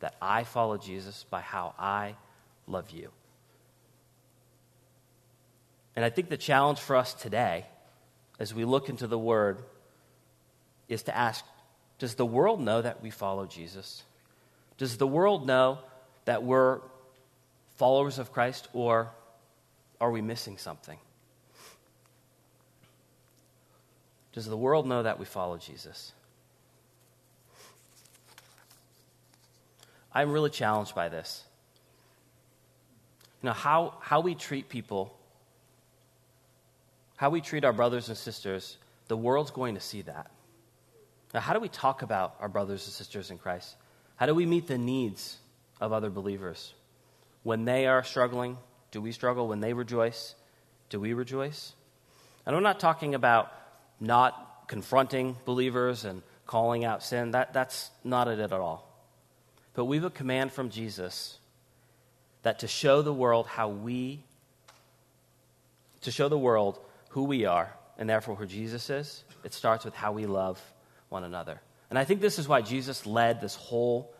that 0.00 0.14
I 0.22 0.44
follow 0.44 0.76
Jesus 0.76 1.24
by 1.28 1.40
how 1.40 1.74
I 1.78 2.14
love 2.66 2.90
you. 2.90 3.10
And 5.96 6.04
I 6.04 6.10
think 6.10 6.28
the 6.28 6.36
challenge 6.36 6.78
for 6.78 6.94
us 6.94 7.14
today, 7.14 7.66
as 8.38 8.54
we 8.54 8.64
look 8.64 8.88
into 8.88 9.06
the 9.06 9.18
Word, 9.18 9.58
is 10.88 11.02
to 11.04 11.16
ask 11.16 11.44
Does 11.98 12.14
the 12.14 12.26
world 12.26 12.60
know 12.60 12.80
that 12.80 13.02
we 13.02 13.10
follow 13.10 13.46
Jesus? 13.46 14.04
Does 14.76 14.96
the 14.96 15.06
world 15.06 15.46
know 15.46 15.78
that 16.24 16.44
we're 16.44 16.80
followers 17.76 18.18
of 18.18 18.32
Christ, 18.32 18.68
or 18.72 19.10
are 20.00 20.10
we 20.10 20.20
missing 20.20 20.56
something? 20.56 20.98
Does 24.32 24.46
the 24.46 24.56
world 24.56 24.86
know 24.86 25.02
that 25.02 25.18
we 25.18 25.24
follow 25.24 25.56
Jesus? 25.56 26.12
I'm 30.18 30.32
really 30.32 30.50
challenged 30.50 30.96
by 30.96 31.08
this. 31.08 31.44
You 33.40 33.46
know, 33.46 33.52
how, 33.52 33.94
how 34.00 34.18
we 34.20 34.34
treat 34.34 34.68
people, 34.68 35.16
how 37.14 37.30
we 37.30 37.40
treat 37.40 37.64
our 37.64 37.72
brothers 37.72 38.08
and 38.08 38.18
sisters, 38.18 38.78
the 39.06 39.16
world's 39.16 39.52
going 39.52 39.76
to 39.76 39.80
see 39.80 40.02
that. 40.02 40.32
Now, 41.32 41.38
how 41.38 41.52
do 41.52 41.60
we 41.60 41.68
talk 41.68 42.02
about 42.02 42.34
our 42.40 42.48
brothers 42.48 42.84
and 42.86 42.92
sisters 42.92 43.30
in 43.30 43.38
Christ? 43.38 43.76
How 44.16 44.26
do 44.26 44.34
we 44.34 44.44
meet 44.44 44.66
the 44.66 44.76
needs 44.76 45.36
of 45.80 45.92
other 45.92 46.10
believers? 46.10 46.74
When 47.44 47.64
they 47.64 47.86
are 47.86 48.02
struggling, 48.02 48.58
do 48.90 49.00
we 49.00 49.12
struggle? 49.12 49.46
When 49.46 49.60
they 49.60 49.72
rejoice, 49.72 50.34
do 50.88 50.98
we 50.98 51.12
rejoice? 51.12 51.74
And 52.44 52.56
I'm 52.56 52.64
not 52.64 52.80
talking 52.80 53.14
about 53.14 53.52
not 54.00 54.64
confronting 54.66 55.36
believers 55.44 56.04
and 56.04 56.22
calling 56.44 56.84
out 56.84 57.04
sin. 57.04 57.30
That, 57.30 57.52
that's 57.52 57.92
not 58.02 58.26
it 58.26 58.40
at 58.40 58.52
all. 58.52 58.87
But 59.78 59.84
we 59.84 59.98
have 59.98 60.06
a 60.06 60.10
command 60.10 60.50
from 60.50 60.70
Jesus 60.70 61.38
that 62.42 62.58
to 62.58 62.66
show 62.66 63.00
the 63.00 63.12
world 63.12 63.46
how 63.46 63.68
we, 63.68 64.24
to 66.00 66.10
show 66.10 66.28
the 66.28 66.36
world 66.36 66.80
who 67.10 67.22
we 67.22 67.44
are, 67.44 67.72
and 67.96 68.10
therefore 68.10 68.34
who 68.34 68.44
Jesus 68.44 68.90
is, 68.90 69.22
it 69.44 69.54
starts 69.54 69.84
with 69.84 69.94
how 69.94 70.10
we 70.10 70.26
love 70.26 70.60
one 71.10 71.22
another. 71.22 71.60
And 71.90 71.96
I 71.96 72.02
think 72.02 72.20
this 72.20 72.40
is 72.40 72.48
why 72.48 72.60
Jesus 72.60 73.06
led 73.06 73.40
this 73.40 73.54
whole 73.54 74.12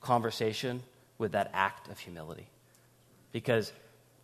conversation 0.00 0.82
with 1.18 1.30
that 1.32 1.52
act 1.54 1.88
of 1.88 2.00
humility. 2.00 2.48
Because 3.30 3.72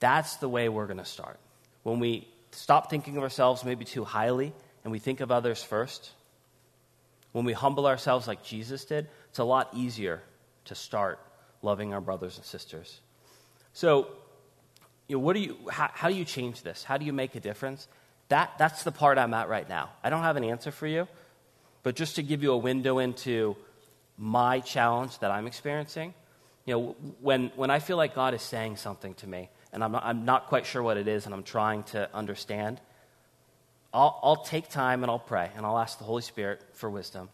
that's 0.00 0.38
the 0.38 0.48
way 0.48 0.68
we're 0.68 0.88
going 0.88 0.98
to 0.98 1.04
start. 1.04 1.38
When 1.84 2.00
we 2.00 2.26
stop 2.50 2.90
thinking 2.90 3.16
of 3.16 3.22
ourselves 3.22 3.64
maybe 3.64 3.84
too 3.84 4.02
highly 4.02 4.52
and 4.82 4.90
we 4.90 4.98
think 4.98 5.20
of 5.20 5.30
others 5.30 5.62
first, 5.62 6.10
when 7.30 7.44
we 7.44 7.52
humble 7.52 7.86
ourselves 7.86 8.26
like 8.26 8.42
Jesus 8.42 8.84
did, 8.84 9.06
it's 9.28 9.38
a 9.38 9.44
lot 9.44 9.70
easier 9.74 10.22
to 10.66 10.74
start 10.74 11.18
loving 11.62 11.94
our 11.94 12.00
brothers 12.00 12.36
and 12.36 12.44
sisters. 12.44 13.00
So, 13.72 14.08
you 15.08 15.16
know, 15.16 15.20
what 15.20 15.34
do 15.34 15.40
you, 15.40 15.56
how, 15.70 15.90
how 15.92 16.08
do 16.08 16.14
you 16.14 16.24
change 16.24 16.62
this? 16.62 16.84
How 16.84 16.96
do 16.98 17.04
you 17.04 17.12
make 17.12 17.34
a 17.34 17.40
difference? 17.40 17.88
That, 18.28 18.52
that's 18.58 18.82
the 18.82 18.92
part 18.92 19.18
I'm 19.18 19.34
at 19.34 19.48
right 19.48 19.68
now. 19.68 19.90
I 20.02 20.10
don't 20.10 20.22
have 20.22 20.36
an 20.36 20.44
answer 20.44 20.70
for 20.70 20.86
you, 20.86 21.06
but 21.82 21.96
just 21.96 22.16
to 22.16 22.22
give 22.22 22.42
you 22.42 22.52
a 22.52 22.56
window 22.56 22.98
into 22.98 23.56
my 24.16 24.60
challenge 24.60 25.18
that 25.18 25.30
I'm 25.30 25.46
experiencing, 25.46 26.14
you 26.64 26.74
know, 26.74 26.96
when, 27.20 27.50
when 27.56 27.70
I 27.70 27.78
feel 27.78 27.96
like 27.96 28.14
God 28.14 28.34
is 28.34 28.42
saying 28.42 28.76
something 28.76 29.14
to 29.14 29.26
me, 29.26 29.50
and 29.72 29.82
I'm 29.82 29.92
not, 29.92 30.04
I'm 30.04 30.24
not 30.24 30.46
quite 30.46 30.66
sure 30.66 30.82
what 30.82 30.96
it 30.96 31.08
is, 31.08 31.26
and 31.26 31.34
I'm 31.34 31.42
trying 31.42 31.82
to 31.84 32.08
understand, 32.14 32.80
I'll, 33.92 34.18
I'll 34.22 34.44
take 34.44 34.68
time 34.68 35.02
and 35.02 35.10
I'll 35.10 35.18
pray, 35.18 35.50
and 35.56 35.66
I'll 35.66 35.78
ask 35.78 35.98
the 35.98 36.04
Holy 36.04 36.22
Spirit 36.22 36.62
for 36.72 36.88
wisdom. 36.88 37.30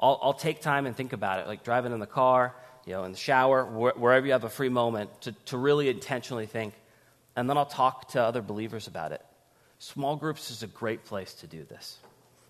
I'll, 0.00 0.18
I'll 0.22 0.34
take 0.34 0.60
time 0.60 0.86
and 0.86 0.96
think 0.96 1.12
about 1.12 1.40
it, 1.40 1.46
like 1.46 1.62
driving 1.62 1.92
in 1.92 2.00
the 2.00 2.06
car, 2.06 2.54
you 2.86 2.94
know, 2.94 3.04
in 3.04 3.12
the 3.12 3.18
shower, 3.18 3.64
wh- 3.64 4.00
wherever 4.00 4.26
you 4.26 4.32
have 4.32 4.44
a 4.44 4.48
free 4.48 4.68
moment, 4.70 5.20
to, 5.22 5.32
to 5.46 5.58
really 5.58 5.88
intentionally 5.88 6.46
think. 6.46 6.74
And 7.36 7.48
then 7.48 7.56
I'll 7.58 7.66
talk 7.66 8.08
to 8.10 8.22
other 8.22 8.42
believers 8.42 8.86
about 8.86 9.12
it. 9.12 9.24
Small 9.78 10.16
groups 10.16 10.50
is 10.50 10.62
a 10.62 10.66
great 10.66 11.04
place 11.04 11.34
to 11.34 11.46
do 11.46 11.64
this. 11.64 11.98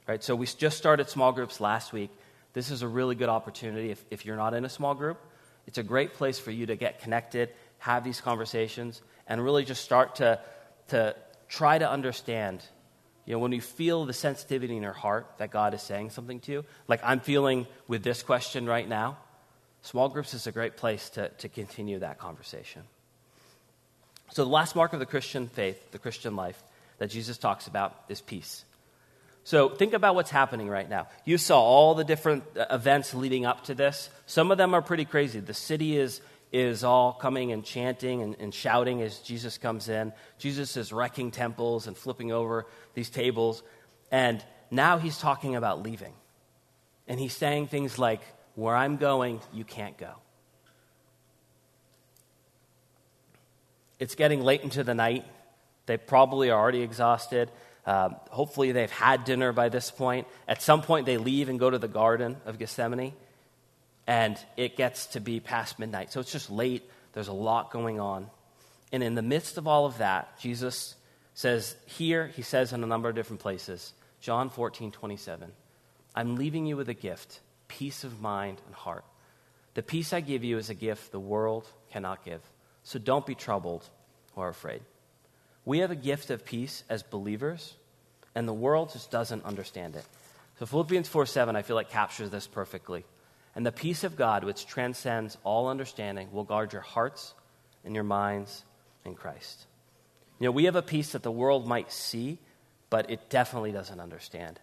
Right? 0.07 0.23
So 0.23 0.35
we 0.35 0.47
just 0.47 0.79
started 0.79 1.09
small 1.09 1.33
groups 1.33 1.61
last 1.61 1.93
week. 1.93 2.11
This 2.53 2.71
is 2.71 2.83
a 2.83 2.89
really 2.89 3.15
good 3.15 3.29
opportunity 3.29 3.91
if, 3.91 4.05
if 4.11 4.25
you're 4.25 4.37
not 4.37 4.55
in 4.55 4.65
a 4.65 4.69
small 4.69 4.95
group. 4.95 5.19
It's 5.67 5.79
a 5.79 5.83
great 5.83 6.15
place 6.15 6.39
for 6.39 6.51
you 6.51 6.67
to 6.67 6.77
get 6.77 7.01
connected, 7.01 7.51
have 7.79 8.03
these 8.03 8.21
conversations, 8.21 9.03
and 9.27 9.43
really 9.43 9.65
just 9.65 9.85
start 9.85 10.17
to, 10.17 10.41
to 10.89 11.15
try 11.49 11.79
to 11.79 11.89
understand 11.89 12.65
you 13.27 13.33
know, 13.33 13.39
when 13.39 13.53
you 13.53 13.61
feel 13.61 14.07
the 14.07 14.13
sensitivity 14.13 14.77
in 14.77 14.83
your 14.83 14.93
heart 14.93 15.27
that 15.39 15.51
God 15.51 15.75
is 15.75 15.83
saying 15.83 16.11
something 16.11 16.41
to 16.41 16.53
you, 16.53 16.65
like 16.89 17.01
I'm 17.05 17.21
feeling 17.21 17.67
with 17.87 18.03
this 18.03 18.23
question 18.23 18.67
right 18.67 18.89
now, 18.89 19.19
small 19.83 20.09
groups 20.09 20.35
is 20.35 20.47
a 20.47 20.53
great 20.53 20.77
place 20.77 21.11
to, 21.11 21.29
to 21.29 21.49
continue 21.49 21.99
that 22.01 22.19
conversation. 22.19 22.83
So, 24.33 24.45
the 24.45 24.51
last 24.51 24.77
mark 24.77 24.93
of 24.93 25.01
the 25.01 25.07
Christian 25.07 25.49
faith, 25.49 25.91
the 25.91 25.99
Christian 25.99 26.37
life, 26.37 26.63
that 26.99 27.11
Jesus 27.11 27.37
talks 27.37 27.67
about 27.67 27.97
is 28.09 28.21
peace. 28.21 28.65
So, 29.43 29.69
think 29.69 29.93
about 29.93 30.15
what's 30.15 30.31
happening 30.31 30.69
right 30.69 30.89
now. 30.89 31.09
You 31.25 31.37
saw 31.37 31.61
all 31.61 31.95
the 31.95 32.05
different 32.05 32.45
uh, 32.57 32.67
events 32.71 33.13
leading 33.15 33.45
up 33.45 33.65
to 33.65 33.75
this. 33.75 34.09
Some 34.27 34.51
of 34.51 34.59
them 34.59 34.75
are 34.75 34.83
pretty 34.83 35.05
crazy. 35.05 35.41
The 35.41 35.55
city 35.55 35.97
is 35.97 36.21
is 36.53 36.83
all 36.83 37.13
coming 37.13 37.53
and 37.53 37.65
chanting 37.65 38.23
and, 38.23 38.37
and, 38.41 38.53
shouting 38.53 39.03
as 39.03 39.19
Jesus 39.21 39.57
comes 39.59 39.89
in. 39.89 40.13
Jesus 40.39 40.77
is 40.77 40.93
wrecking 40.93 41.31
temples 41.31 41.87
and 41.87 41.97
flipping 41.97 42.33
over 42.33 42.67
these 42.95 43.09
tables. 43.09 43.63
And 44.11 44.45
now 44.71 44.99
he's 44.99 45.19
talking 45.19 45.55
about 45.55 45.83
leaving. 45.83 46.13
And 47.07 47.21
he's 47.21 47.37
saying 47.37 47.69
things 47.69 47.99
like, 47.99 48.21
Where 48.57 48.75
I'm 48.75 48.97
going, 48.97 49.41
you 49.53 49.65
can't 49.65 49.97
go. 49.97 50.13
It's 54.01 54.15
getting 54.15 54.43
late 54.43 54.63
into 54.63 54.83
the 54.83 54.95
night. 54.95 55.25
They 55.87 55.99
probably 55.99 56.51
are 56.51 56.59
already 56.59 56.83
exhausted. 56.83 57.51
Um, 57.87 58.17
hopefully, 58.31 58.73
they've 58.73 58.91
had 58.91 59.25
dinner 59.25 59.53
by 59.53 59.69
this 59.69 59.91
point. 59.91 60.27
At 60.49 60.63
some 60.63 60.83
point, 60.83 61.07
they 61.07 61.17
leave 61.17 61.49
and 61.49 61.59
go 61.59 61.71
to 61.71 61.79
the 61.79 61.89
Garden 61.89 62.37
of 62.45 62.59
Gethsemane 62.59 63.13
and 64.11 64.37
it 64.57 64.77
gets 64.77 65.07
to 65.07 65.21
be 65.21 65.39
past 65.39 65.79
midnight. 65.79 66.11
So 66.11 66.19
it's 66.19 66.33
just 66.33 66.51
late. 66.51 66.83
There's 67.13 67.29
a 67.29 67.33
lot 67.33 67.71
going 67.71 68.01
on. 68.01 68.29
And 68.91 69.05
in 69.05 69.15
the 69.15 69.23
midst 69.23 69.57
of 69.57 69.69
all 69.69 69.87
of 69.87 69.99
that, 69.99 70.37
Jesus 70.41 70.97
says 71.35 71.77
here, 71.87 72.27
he 72.27 72.43
says 72.43 72.73
in 72.73 72.83
a 72.83 72.89
number 72.89 73.09
of 73.09 73.15
different 73.15 73.41
places, 73.41 73.93
John 74.21 74.51
14, 74.51 74.91
27, 74.91 75.53
I'm 76.13 76.35
leaving 76.35 76.67
you 76.67 76.77
with 76.77 76.89
a 76.89 76.95
gift, 76.95 77.39
peace 77.69 78.03
of 78.03 78.21
mind 78.21 78.61
and 78.67 78.75
heart. 78.75 79.05
The 79.75 79.83
peace 79.85 80.13
I 80.13 80.21
give 80.23 80.43
you 80.43 80.59
is 80.59 80.71
a 80.71 80.75
gift 80.75 81.13
the 81.13 81.21
world 81.21 81.69
cannot 81.93 82.25
give. 82.25 82.41
So 82.83 82.99
don't 82.99 83.25
be 83.25 83.37
troubled 83.37 83.89
or 84.35 84.49
afraid. 84.49 84.83
We 85.65 85.79
have 85.79 85.93
a 85.93 85.97
gift 85.97 86.31
of 86.31 86.45
peace 86.45 86.83
as 86.89 87.05
believers, 87.05 87.75
and 88.35 88.49
the 88.49 88.53
world 88.53 88.93
just 88.93 89.13
doesn't 89.13 89.45
understand 89.45 89.95
it. 89.95 90.05
So 90.59 90.67
Philippians 90.67 91.07
4 91.07 91.27
7, 91.27 91.55
I 91.55 91.63
feel 91.63 91.77
like 91.77 91.91
captures 91.91 92.31
this 92.31 92.49
perfectly. 92.49 93.05
And 93.55 93.67
the 93.67 93.73
peace 93.73 94.05
of 94.05 94.17
God, 94.17 94.45
which 94.45 94.67
transcends 94.67 95.37
all 95.45 95.69
understanding, 95.69 96.29
will 96.33 96.45
guard 96.45 96.73
your 96.73 96.83
hearts 96.83 97.35
and 97.85 97.95
your 97.95 98.05
minds 98.05 98.65
in 99.05 99.15
Christ. 99.15 99.67
You 100.39 100.47
know, 100.47 100.53
we 100.53 100.65
have 100.65 100.77
a 100.77 100.83
peace 100.83 101.13
that 101.13 101.23
the 101.23 101.31
world 101.31 101.67
might 101.67 101.91
see, 101.91 102.39
but 102.89 103.11
it 103.11 103.29
definitely 103.29 103.73
doesn't 103.73 104.01
understand. 104.01 104.61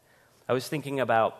I 0.48 0.54
was 0.54 0.68
thinking 0.68 1.00
about 1.00 1.38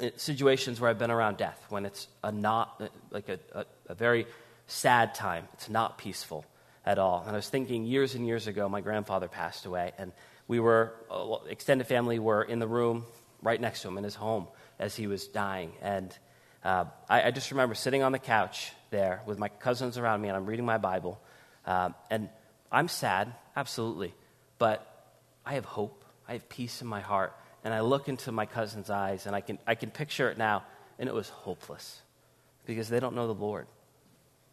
uh, 0.00 0.10
situations 0.16 0.80
where 0.80 0.90
I've 0.90 0.98
been 0.98 1.10
around 1.10 1.38
death, 1.38 1.64
when 1.70 1.86
it's 1.86 2.08
a 2.22 2.30
not, 2.30 2.76
uh, 2.80 2.88
like 3.10 3.28
a, 3.28 3.38
a, 3.52 3.64
a 3.88 3.94
very 3.94 4.26
sad 4.66 5.14
time. 5.14 5.48
It's 5.54 5.70
not 5.70 5.96
peaceful 5.98 6.44
at 6.84 6.98
all. 6.98 7.22
And 7.26 7.30
I 7.30 7.36
was 7.36 7.48
thinking 7.48 7.84
years 7.84 8.14
and 8.14 8.26
years 8.26 8.46
ago, 8.46 8.68
my 8.68 8.82
grandfather 8.82 9.28
passed 9.28 9.66
away, 9.66 9.92
and 9.98 10.12
we 10.46 10.60
were, 10.60 10.92
uh, 11.10 11.36
extended 11.48 11.86
family 11.86 12.18
were 12.18 12.42
in 12.42 12.58
the 12.58 12.68
room 12.68 13.06
right 13.42 13.60
next 13.60 13.82
to 13.82 13.88
him 13.88 13.98
in 13.98 14.04
his 14.04 14.14
home 14.14 14.46
as 14.78 14.94
he 14.94 15.06
was 15.06 15.26
dying. 15.26 15.72
And 15.80 16.16
uh, 16.64 16.84
I, 17.08 17.24
I, 17.24 17.30
just 17.30 17.50
remember 17.50 17.74
sitting 17.74 18.02
on 18.02 18.12
the 18.12 18.18
couch 18.18 18.72
there 18.90 19.22
with 19.26 19.38
my 19.38 19.48
cousins 19.48 19.98
around 19.98 20.20
me, 20.20 20.28
and 20.28 20.36
I'm 20.36 20.46
reading 20.46 20.64
my 20.64 20.78
Bible. 20.78 21.20
Uh, 21.64 21.90
and 22.10 22.28
I'm 22.72 22.88
sad, 22.88 23.32
absolutely, 23.54 24.14
but 24.58 24.84
I 25.44 25.54
have 25.54 25.64
hope. 25.64 26.04
I 26.28 26.32
have 26.32 26.48
peace 26.48 26.82
in 26.82 26.88
my 26.88 27.00
heart. 27.00 27.32
And 27.64 27.72
I 27.72 27.80
look 27.80 28.08
into 28.08 28.32
my 28.32 28.46
cousin's 28.46 28.90
eyes, 28.90 29.26
and 29.26 29.34
I 29.34 29.40
can, 29.40 29.58
I 29.66 29.74
can 29.74 29.90
picture 29.90 30.30
it 30.30 30.38
now, 30.38 30.64
and 30.98 31.08
it 31.08 31.14
was 31.14 31.28
hopeless 31.28 32.00
because 32.64 32.88
they 32.88 33.00
don't 33.00 33.14
know 33.14 33.26
the 33.26 33.34
Lord. 33.34 33.66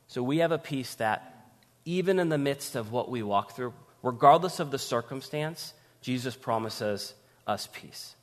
So 0.08 0.22
we 0.22 0.40
have 0.40 0.52
a 0.52 0.58
peace 0.58 0.96
that, 0.96 1.48
even 1.86 2.20
in 2.20 2.30
the 2.30 2.38
midst 2.38 2.76
of 2.76 2.92
what 2.92 3.10
we 3.10 3.24
walk 3.24 3.56
through, 3.56 3.74
regardless 4.02 4.60
of 4.60 4.72
the 4.72 4.80
circumstance, 4.80 5.74
Jesus 6.02 6.36
promises 6.36 7.14
us 7.48 7.68
peace. 7.72 8.16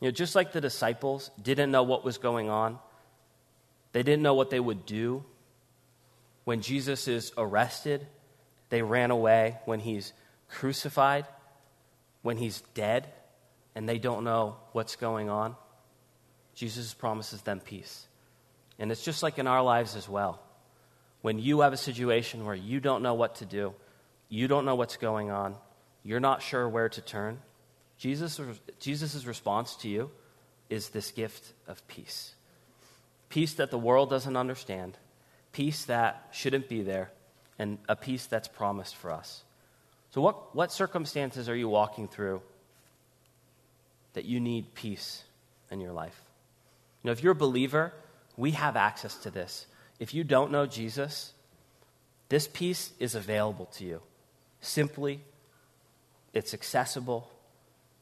You 0.00 0.08
know, 0.08 0.12
just 0.12 0.34
like 0.34 0.52
the 0.52 0.60
disciples 0.60 1.30
didn't 1.40 1.70
know 1.70 1.82
what 1.82 2.04
was 2.04 2.18
going 2.18 2.50
on, 2.50 2.78
they 3.96 4.02
didn't 4.02 4.22
know 4.22 4.34
what 4.34 4.50
they 4.50 4.60
would 4.60 4.84
do. 4.84 5.24
When 6.44 6.60
Jesus 6.60 7.08
is 7.08 7.32
arrested, 7.38 8.06
they 8.68 8.82
ran 8.82 9.10
away. 9.10 9.56
When 9.64 9.80
he's 9.80 10.12
crucified, 10.50 11.24
when 12.20 12.36
he's 12.36 12.60
dead, 12.74 13.06
and 13.74 13.88
they 13.88 13.98
don't 13.98 14.22
know 14.22 14.56
what's 14.72 14.96
going 14.96 15.30
on, 15.30 15.56
Jesus 16.54 16.92
promises 16.92 17.40
them 17.40 17.58
peace. 17.58 18.06
And 18.78 18.92
it's 18.92 19.02
just 19.02 19.22
like 19.22 19.38
in 19.38 19.46
our 19.46 19.62
lives 19.62 19.96
as 19.96 20.06
well. 20.06 20.42
When 21.22 21.38
you 21.38 21.62
have 21.62 21.72
a 21.72 21.78
situation 21.78 22.44
where 22.44 22.54
you 22.54 22.80
don't 22.80 23.02
know 23.02 23.14
what 23.14 23.36
to 23.36 23.46
do, 23.46 23.72
you 24.28 24.46
don't 24.46 24.66
know 24.66 24.74
what's 24.74 24.98
going 24.98 25.30
on, 25.30 25.54
you're 26.04 26.20
not 26.20 26.42
sure 26.42 26.68
where 26.68 26.90
to 26.90 27.00
turn, 27.00 27.38
Jesus' 27.96 28.38
Jesus' 28.78 29.24
response 29.24 29.74
to 29.76 29.88
you 29.88 30.10
is 30.68 30.90
this 30.90 31.12
gift 31.12 31.54
of 31.66 31.88
peace. 31.88 32.35
Peace 33.36 33.52
that 33.52 33.70
the 33.70 33.76
world 33.76 34.08
doesn't 34.08 34.34
understand, 34.34 34.96
peace 35.52 35.84
that 35.84 36.26
shouldn't 36.32 36.70
be 36.70 36.80
there, 36.80 37.10
and 37.58 37.76
a 37.86 37.94
peace 37.94 38.24
that's 38.24 38.48
promised 38.48 38.96
for 38.96 39.10
us. 39.10 39.44
So, 40.12 40.22
what, 40.22 40.56
what 40.56 40.72
circumstances 40.72 41.46
are 41.50 41.54
you 41.54 41.68
walking 41.68 42.08
through 42.08 42.40
that 44.14 44.24
you 44.24 44.40
need 44.40 44.74
peace 44.74 45.22
in 45.70 45.80
your 45.80 45.92
life? 45.92 46.18
You 47.02 47.08
know, 47.08 47.12
if 47.12 47.22
you're 47.22 47.32
a 47.32 47.34
believer, 47.34 47.92
we 48.38 48.52
have 48.52 48.74
access 48.74 49.14
to 49.16 49.30
this. 49.30 49.66
If 50.00 50.14
you 50.14 50.24
don't 50.24 50.50
know 50.50 50.64
Jesus, 50.64 51.34
this 52.30 52.48
peace 52.50 52.92
is 52.98 53.14
available 53.14 53.66
to 53.74 53.84
you. 53.84 54.00
Simply, 54.62 55.20
it's 56.32 56.54
accessible. 56.54 57.30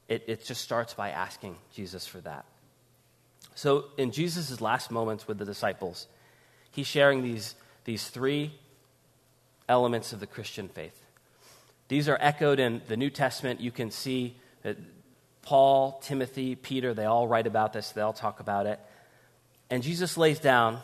It, 0.06 0.22
it 0.28 0.44
just 0.44 0.60
starts 0.60 0.94
by 0.94 1.10
asking 1.10 1.56
Jesus 1.72 2.06
for 2.06 2.20
that. 2.20 2.44
So, 3.54 3.86
in 3.96 4.10
Jesus' 4.10 4.60
last 4.60 4.90
moments 4.90 5.28
with 5.28 5.38
the 5.38 5.44
disciples, 5.44 6.08
he's 6.70 6.86
sharing 6.86 7.22
these, 7.22 7.54
these 7.84 8.08
three 8.08 8.52
elements 9.68 10.12
of 10.12 10.20
the 10.20 10.26
Christian 10.26 10.68
faith. 10.68 11.00
These 11.88 12.08
are 12.08 12.18
echoed 12.20 12.58
in 12.58 12.82
the 12.88 12.96
New 12.96 13.10
Testament. 13.10 13.60
You 13.60 13.70
can 13.70 13.90
see 13.90 14.36
that 14.62 14.76
Paul, 15.42 16.00
Timothy, 16.02 16.54
Peter, 16.54 16.94
they 16.94 17.04
all 17.04 17.28
write 17.28 17.46
about 17.46 17.72
this, 17.72 17.90
they 17.90 18.00
all 18.00 18.12
talk 18.12 18.40
about 18.40 18.66
it. 18.66 18.80
And 19.70 19.82
Jesus 19.82 20.16
lays 20.16 20.38
down 20.38 20.80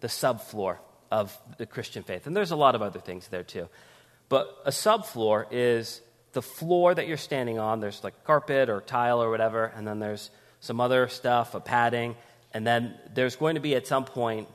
the 0.00 0.08
subfloor 0.08 0.78
of 1.10 1.36
the 1.58 1.66
Christian 1.66 2.02
faith. 2.02 2.26
And 2.26 2.36
there's 2.36 2.50
a 2.50 2.56
lot 2.56 2.74
of 2.74 2.82
other 2.82 3.00
things 3.00 3.28
there 3.28 3.42
too. 3.42 3.68
But 4.28 4.48
a 4.64 4.70
subfloor 4.70 5.46
is 5.50 6.00
the 6.32 6.42
floor 6.42 6.94
that 6.94 7.06
you're 7.06 7.18
standing 7.18 7.58
on. 7.58 7.80
There's 7.80 8.02
like 8.02 8.24
carpet 8.24 8.70
or 8.70 8.80
tile 8.80 9.22
or 9.22 9.30
whatever, 9.30 9.66
and 9.66 9.86
then 9.86 9.98
there's 9.98 10.30
some 10.62 10.80
other 10.80 11.08
stuff, 11.08 11.56
a 11.56 11.60
padding, 11.60 12.14
and 12.54 12.64
then 12.64 12.94
there's 13.12 13.34
going 13.34 13.56
to 13.56 13.60
be 13.60 13.74
at 13.74 13.86
some 13.86 14.04
point 14.04 14.48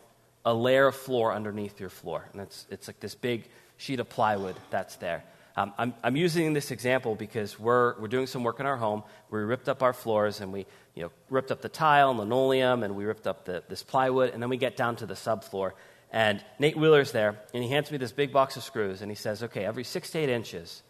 a 0.46 0.54
layer 0.54 0.88
of 0.88 0.96
floor 0.96 1.34
underneath 1.34 1.82
your 1.82 1.90
floor. 1.90 2.26
And 2.32 2.42
it's, 2.42 2.66
it's 2.72 2.88
like 2.88 3.02
this 3.02 3.14
big 3.14 3.50
sheet 3.76 4.00
of 4.00 4.08
plywood 4.08 4.56
that's 4.70 4.96
there. 4.96 5.26
Um, 5.58 5.74
I'm, 5.78 5.94
I'm 6.04 6.16
using 6.16 6.54
this 6.54 6.72
example 6.72 7.16
because 7.16 7.60
we're, 7.60 8.00
we're 8.00 8.08
doing 8.08 8.26
some 8.26 8.44
work 8.44 8.62
in 8.62 8.66
our 8.66 8.78
home. 8.78 9.04
We 9.30 9.40
ripped 9.40 9.68
up 9.68 9.84
our 9.84 9.92
floors 9.92 10.40
and 10.40 10.54
we 10.54 10.66
you 10.96 11.04
know, 11.04 11.12
ripped 11.30 11.52
up 11.52 11.62
the 11.62 11.70
tile 11.70 12.10
and 12.12 12.20
linoleum 12.20 12.84
and 12.84 12.96
we 12.96 13.04
ripped 13.04 13.28
up 13.28 13.44
the, 13.44 13.62
this 13.68 13.84
plywood, 13.84 14.34
and 14.34 14.42
then 14.42 14.50
we 14.50 14.58
get 14.58 14.78
down 14.78 14.96
to 14.98 15.06
the 15.06 15.14
subfloor. 15.14 15.74
And 16.10 16.42
Nate 16.58 16.78
Wheeler's 16.78 17.12
there, 17.12 17.38
and 17.54 17.62
he 17.62 17.70
hands 17.70 17.92
me 17.92 17.98
this 17.98 18.14
big 18.14 18.32
box 18.32 18.56
of 18.56 18.64
screws, 18.64 19.02
and 19.02 19.12
he 19.12 19.16
says, 19.16 19.44
Okay, 19.44 19.66
every 19.66 19.84
six 19.84 20.10
to 20.12 20.20
eight 20.20 20.30
inches, 20.30 20.84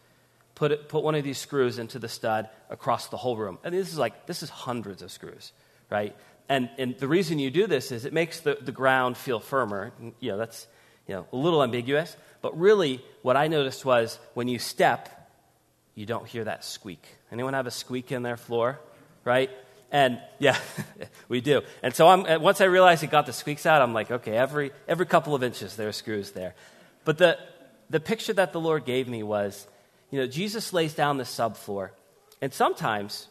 put, 0.57 0.71
it, 0.71 0.89
put 0.89 1.03
one 1.03 1.13
of 1.13 1.23
these 1.23 1.37
screws 1.37 1.77
into 1.77 1.99
the 1.99 2.09
stud 2.09 2.49
across 2.71 3.07
the 3.07 3.17
whole 3.17 3.37
room. 3.37 3.59
And 3.63 3.75
this 3.75 3.91
is 3.91 3.97
like, 3.99 4.25
this 4.25 4.41
is 4.41 4.49
hundreds 4.49 5.03
of 5.03 5.11
screws, 5.11 5.51
right? 5.87 6.15
And, 6.49 6.67
and 6.79 6.97
the 6.97 7.07
reason 7.07 7.37
you 7.37 7.51
do 7.51 7.67
this 7.67 7.91
is 7.91 8.05
it 8.05 8.11
makes 8.11 8.39
the, 8.39 8.57
the 8.59 8.71
ground 8.71 9.17
feel 9.17 9.39
firmer. 9.39 9.91
You 10.19 10.31
know, 10.31 10.37
that's 10.37 10.65
you 11.05 11.13
know, 11.13 11.27
a 11.31 11.35
little 11.35 11.61
ambiguous. 11.61 12.17
But 12.41 12.57
really, 12.59 13.03
what 13.21 13.37
I 13.37 13.49
noticed 13.49 13.85
was 13.85 14.17
when 14.33 14.47
you 14.47 14.57
step, 14.57 15.29
you 15.93 16.07
don't 16.07 16.27
hear 16.27 16.43
that 16.45 16.65
squeak. 16.65 17.05
Anyone 17.31 17.53
have 17.53 17.67
a 17.67 17.71
squeak 17.71 18.11
in 18.11 18.23
their 18.23 18.37
floor? 18.37 18.79
Right? 19.23 19.51
And 19.91 20.19
yeah, 20.39 20.57
we 21.29 21.39
do. 21.39 21.61
And 21.83 21.93
so 21.93 22.07
I'm, 22.07 22.41
once 22.41 22.61
I 22.61 22.65
realized 22.65 23.03
it 23.03 23.11
got 23.11 23.27
the 23.27 23.33
squeaks 23.33 23.67
out, 23.67 23.83
I'm 23.83 23.93
like, 23.93 24.09
okay, 24.09 24.35
every, 24.35 24.71
every 24.87 25.05
couple 25.05 25.35
of 25.35 25.43
inches 25.43 25.75
there 25.75 25.87
are 25.87 25.93
screws 25.93 26.31
there. 26.31 26.55
But 27.05 27.19
the, 27.19 27.37
the 27.91 27.99
picture 27.99 28.33
that 28.33 28.53
the 28.53 28.59
Lord 28.59 28.85
gave 28.85 29.07
me 29.07 29.21
was, 29.21 29.67
you 30.11 30.19
know, 30.19 30.27
Jesus 30.27 30.73
lays 30.73 30.93
down 30.93 31.17
the 31.17 31.23
subfloor. 31.23 31.89
And 32.41 32.53
sometimes, 32.53 33.27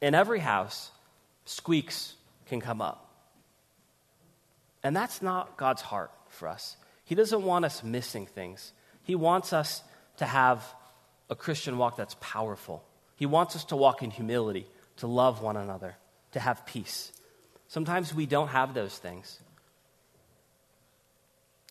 in 0.00 0.14
every 0.14 0.40
house, 0.40 0.90
squeaks 1.44 2.14
can 2.46 2.60
come 2.60 2.82
up. 2.82 3.08
And 4.82 4.96
that's 4.96 5.22
not 5.22 5.56
God's 5.56 5.82
heart 5.82 6.10
for 6.28 6.48
us. 6.48 6.76
He 7.04 7.14
doesn't 7.14 7.42
want 7.42 7.64
us 7.64 7.82
missing 7.82 8.26
things. 8.26 8.72
He 9.04 9.14
wants 9.14 9.52
us 9.52 9.82
to 10.16 10.26
have 10.26 10.64
a 11.30 11.34
Christian 11.34 11.78
walk 11.78 11.96
that's 11.96 12.16
powerful. 12.20 12.84
He 13.16 13.26
wants 13.26 13.56
us 13.56 13.64
to 13.66 13.76
walk 13.76 14.02
in 14.02 14.10
humility, 14.10 14.66
to 14.96 15.06
love 15.06 15.42
one 15.42 15.56
another, 15.56 15.96
to 16.32 16.40
have 16.40 16.66
peace. 16.66 17.12
Sometimes 17.68 18.14
we 18.14 18.26
don't 18.26 18.48
have 18.48 18.74
those 18.74 18.96
things. 18.98 19.38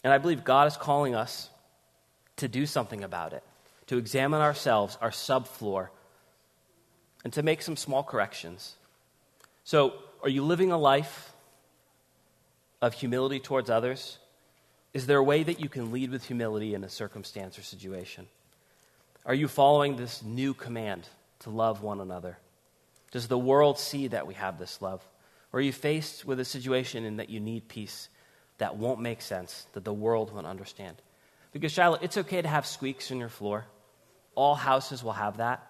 And 0.04 0.12
I 0.12 0.18
believe 0.18 0.44
God 0.44 0.68
is 0.68 0.78
calling 0.78 1.14
us 1.14 1.50
to 2.38 2.48
do 2.48 2.66
something 2.66 3.04
about 3.04 3.34
it, 3.34 3.44
to 3.92 3.98
examine 3.98 4.40
ourselves, 4.40 4.98
our 5.02 5.10
subfloor, 5.10 5.90
and 7.26 7.34
to 7.34 7.44
make 7.44 7.62
some 7.62 7.76
small 7.76 8.04
corrections. 8.04 8.76
So, 9.66 9.96
are 10.24 10.30
you 10.30 10.46
living 10.46 10.72
a 10.72 10.78
life 10.78 11.34
of 12.82 12.94
humility 12.94 13.42
towards 13.42 13.70
others? 13.70 14.18
Is 14.94 15.08
there 15.08 15.18
a 15.18 15.24
way 15.24 15.44
that 15.44 15.60
you 15.60 15.68
can 15.68 15.92
lead 15.92 16.10
with 16.10 16.26
humility 16.26 16.74
in 16.74 16.86
a 16.86 16.90
circumstance 16.90 17.60
or 17.60 17.64
situation? 17.64 18.28
Are 19.26 19.34
you 19.34 19.50
following 19.50 19.98
this 19.98 20.24
new 20.24 20.54
command 20.54 21.10
to 21.40 21.50
love 21.50 21.84
one 21.84 22.00
another? 22.00 22.38
Does 23.12 23.28
the 23.28 23.38
world 23.38 23.78
see 23.78 24.08
that 24.08 24.26
we 24.26 24.36
have 24.36 24.58
this 24.58 24.82
love? 24.82 25.06
Or 25.52 25.60
are 25.60 25.64
you 25.64 25.74
faced 25.74 26.24
with 26.24 26.40
a 26.40 26.46
situation 26.46 27.04
in 27.04 27.18
that 27.18 27.30
you 27.30 27.42
need 27.42 27.68
peace 27.68 28.08
that 28.58 28.78
won't 28.78 29.02
make 29.02 29.22
sense, 29.22 29.66
that 29.74 29.84
the 29.84 29.92
world 29.92 30.34
won't 30.34 30.48
understand? 30.48 30.96
Because, 31.52 31.74
Shiloh, 31.74 32.00
it's 32.02 32.16
okay 32.16 32.42
to 32.42 32.48
have 32.48 32.66
squeaks 32.66 33.12
in 33.12 33.20
your 33.20 33.28
floor. 33.28 33.66
All 34.36 34.56
houses 34.56 35.04
will 35.04 35.14
have 35.14 35.38
that. 35.38 35.68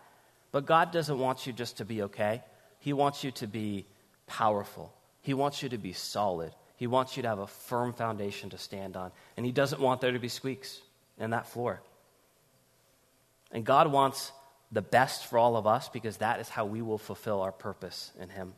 But 0.51 0.65
God 0.65 0.91
doesn't 0.91 1.17
want 1.17 1.47
you 1.47 1.53
just 1.53 1.77
to 1.77 1.85
be 1.85 2.03
okay, 2.03 2.43
He 2.79 2.93
wants 2.93 3.23
you 3.23 3.31
to 3.31 3.47
be 3.47 3.85
powerful. 4.27 4.93
He 5.21 5.33
wants 5.33 5.61
you 5.61 5.69
to 5.69 5.77
be 5.77 5.93
solid. 5.93 6.51
He 6.77 6.87
wants 6.87 7.15
you 7.15 7.21
to 7.21 7.29
have 7.29 7.39
a 7.39 7.47
firm 7.47 7.93
foundation 7.93 8.49
to 8.49 8.57
stand 8.57 8.97
on. 8.97 9.11
And 9.37 9.45
He 9.45 9.51
doesn't 9.51 9.79
want 9.79 10.01
there 10.01 10.11
to 10.11 10.19
be 10.19 10.29
squeaks 10.29 10.81
in 11.19 11.29
that 11.29 11.47
floor. 11.47 11.81
And 13.51 13.63
God 13.65 13.91
wants 13.91 14.31
the 14.71 14.81
best 14.81 15.27
for 15.27 15.37
all 15.37 15.57
of 15.57 15.67
us 15.67 15.89
because 15.89 16.17
that 16.17 16.39
is 16.39 16.49
how 16.49 16.65
we 16.65 16.81
will 16.81 16.97
fulfill 16.97 17.41
our 17.41 17.51
purpose 17.51 18.11
in 18.19 18.29
Him. 18.29 18.53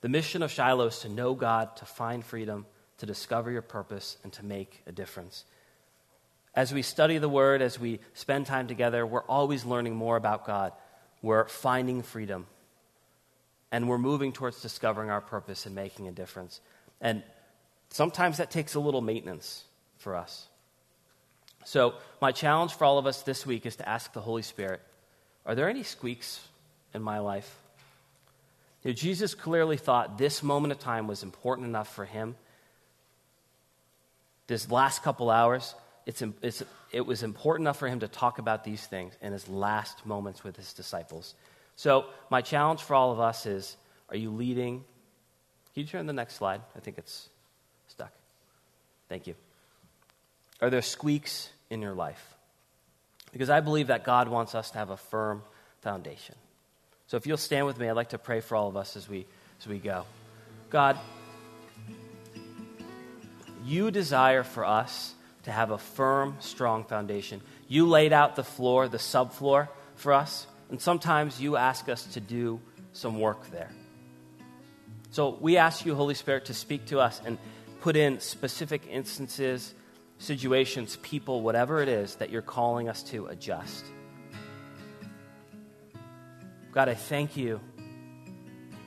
The 0.00 0.08
mission 0.08 0.42
of 0.42 0.50
Shiloh 0.50 0.86
is 0.86 1.00
to 1.00 1.08
know 1.08 1.34
God, 1.34 1.76
to 1.76 1.84
find 1.84 2.24
freedom, 2.24 2.66
to 2.98 3.06
discover 3.06 3.50
your 3.50 3.62
purpose, 3.62 4.16
and 4.24 4.32
to 4.34 4.44
make 4.44 4.82
a 4.86 4.92
difference. 4.92 5.44
As 6.54 6.72
we 6.72 6.82
study 6.82 7.18
the 7.18 7.28
Word, 7.28 7.62
as 7.62 7.80
we 7.80 8.00
spend 8.14 8.46
time 8.46 8.68
together, 8.68 9.06
we're 9.06 9.24
always 9.24 9.64
learning 9.64 9.94
more 9.94 10.16
about 10.16 10.46
God. 10.46 10.72
We're 11.22 11.48
finding 11.48 12.02
freedom 12.02 12.46
and 13.70 13.88
we're 13.88 13.98
moving 13.98 14.32
towards 14.32 14.60
discovering 14.60 15.08
our 15.10 15.22
purpose 15.22 15.64
and 15.64 15.74
making 15.74 16.06
a 16.06 16.12
difference. 16.12 16.60
And 17.00 17.22
sometimes 17.88 18.36
that 18.36 18.50
takes 18.50 18.74
a 18.74 18.80
little 18.80 19.00
maintenance 19.00 19.64
for 19.96 20.14
us. 20.14 20.46
So, 21.64 21.94
my 22.20 22.32
challenge 22.32 22.74
for 22.74 22.84
all 22.84 22.98
of 22.98 23.06
us 23.06 23.22
this 23.22 23.46
week 23.46 23.66
is 23.66 23.76
to 23.76 23.88
ask 23.88 24.12
the 24.12 24.20
Holy 24.20 24.42
Spirit 24.42 24.80
Are 25.46 25.54
there 25.54 25.70
any 25.70 25.84
squeaks 25.84 26.40
in 26.92 27.02
my 27.02 27.20
life? 27.20 27.56
You 28.82 28.90
know, 28.90 28.94
Jesus 28.94 29.34
clearly 29.34 29.76
thought 29.76 30.18
this 30.18 30.42
moment 30.42 30.72
of 30.72 30.80
time 30.80 31.06
was 31.06 31.22
important 31.22 31.66
enough 31.68 31.94
for 31.94 32.04
him. 32.04 32.34
This 34.48 34.70
last 34.70 35.04
couple 35.04 35.30
hours, 35.30 35.74
it's, 36.06 36.22
it's, 36.42 36.62
it 36.90 37.06
was 37.06 37.22
important 37.22 37.64
enough 37.64 37.78
for 37.78 37.88
him 37.88 38.00
to 38.00 38.08
talk 38.08 38.38
about 38.38 38.64
these 38.64 38.84
things 38.84 39.14
in 39.20 39.32
his 39.32 39.48
last 39.48 40.04
moments 40.04 40.42
with 40.42 40.56
his 40.56 40.72
disciples. 40.72 41.34
So, 41.76 42.06
my 42.30 42.42
challenge 42.42 42.82
for 42.82 42.94
all 42.94 43.12
of 43.12 43.20
us 43.20 43.46
is 43.46 43.76
are 44.08 44.16
you 44.16 44.30
leading? 44.30 44.84
Can 45.74 45.82
you 45.82 45.86
turn 45.86 46.06
the 46.06 46.12
next 46.12 46.34
slide? 46.34 46.60
I 46.76 46.80
think 46.80 46.98
it's 46.98 47.28
stuck. 47.88 48.12
Thank 49.08 49.26
you. 49.26 49.34
Are 50.60 50.70
there 50.70 50.82
squeaks 50.82 51.48
in 51.70 51.80
your 51.80 51.94
life? 51.94 52.34
Because 53.32 53.48
I 53.48 53.60
believe 53.60 53.86
that 53.86 54.04
God 54.04 54.28
wants 54.28 54.54
us 54.54 54.70
to 54.72 54.78
have 54.78 54.90
a 54.90 54.96
firm 54.96 55.42
foundation. 55.80 56.34
So, 57.06 57.16
if 57.16 57.26
you'll 57.26 57.36
stand 57.36 57.66
with 57.66 57.78
me, 57.78 57.88
I'd 57.88 57.96
like 57.96 58.10
to 58.10 58.18
pray 58.18 58.40
for 58.40 58.56
all 58.56 58.68
of 58.68 58.76
us 58.76 58.96
as 58.96 59.08
we, 59.08 59.26
as 59.60 59.66
we 59.66 59.78
go. 59.78 60.04
God, 60.68 60.98
you 63.64 63.90
desire 63.90 64.42
for 64.42 64.64
us 64.64 65.14
to 65.44 65.52
have 65.52 65.70
a 65.70 65.78
firm, 65.78 66.36
strong 66.40 66.84
foundation. 66.84 67.40
You 67.68 67.86
laid 67.86 68.12
out 68.12 68.36
the 68.36 68.44
floor, 68.44 68.88
the 68.88 68.98
subfloor 68.98 69.68
for 69.96 70.12
us. 70.12 70.46
And 70.70 70.80
sometimes 70.80 71.40
you 71.40 71.56
ask 71.56 71.88
us 71.88 72.04
to 72.14 72.20
do 72.20 72.60
some 72.92 73.18
work 73.20 73.50
there. 73.50 73.70
So 75.10 75.36
we 75.40 75.58
ask 75.58 75.84
you, 75.84 75.94
Holy 75.94 76.14
Spirit, 76.14 76.46
to 76.46 76.54
speak 76.54 76.86
to 76.86 77.00
us 77.00 77.20
and 77.24 77.38
put 77.80 77.96
in 77.96 78.20
specific 78.20 78.86
instances, 78.88 79.74
situations, 80.18 80.96
people, 81.02 81.42
whatever 81.42 81.82
it 81.82 81.88
is 81.88 82.14
that 82.16 82.30
you're 82.30 82.40
calling 82.40 82.88
us 82.88 83.02
to 83.04 83.26
adjust. 83.26 83.84
God, 86.72 86.88
I 86.88 86.94
thank 86.94 87.36
you 87.36 87.60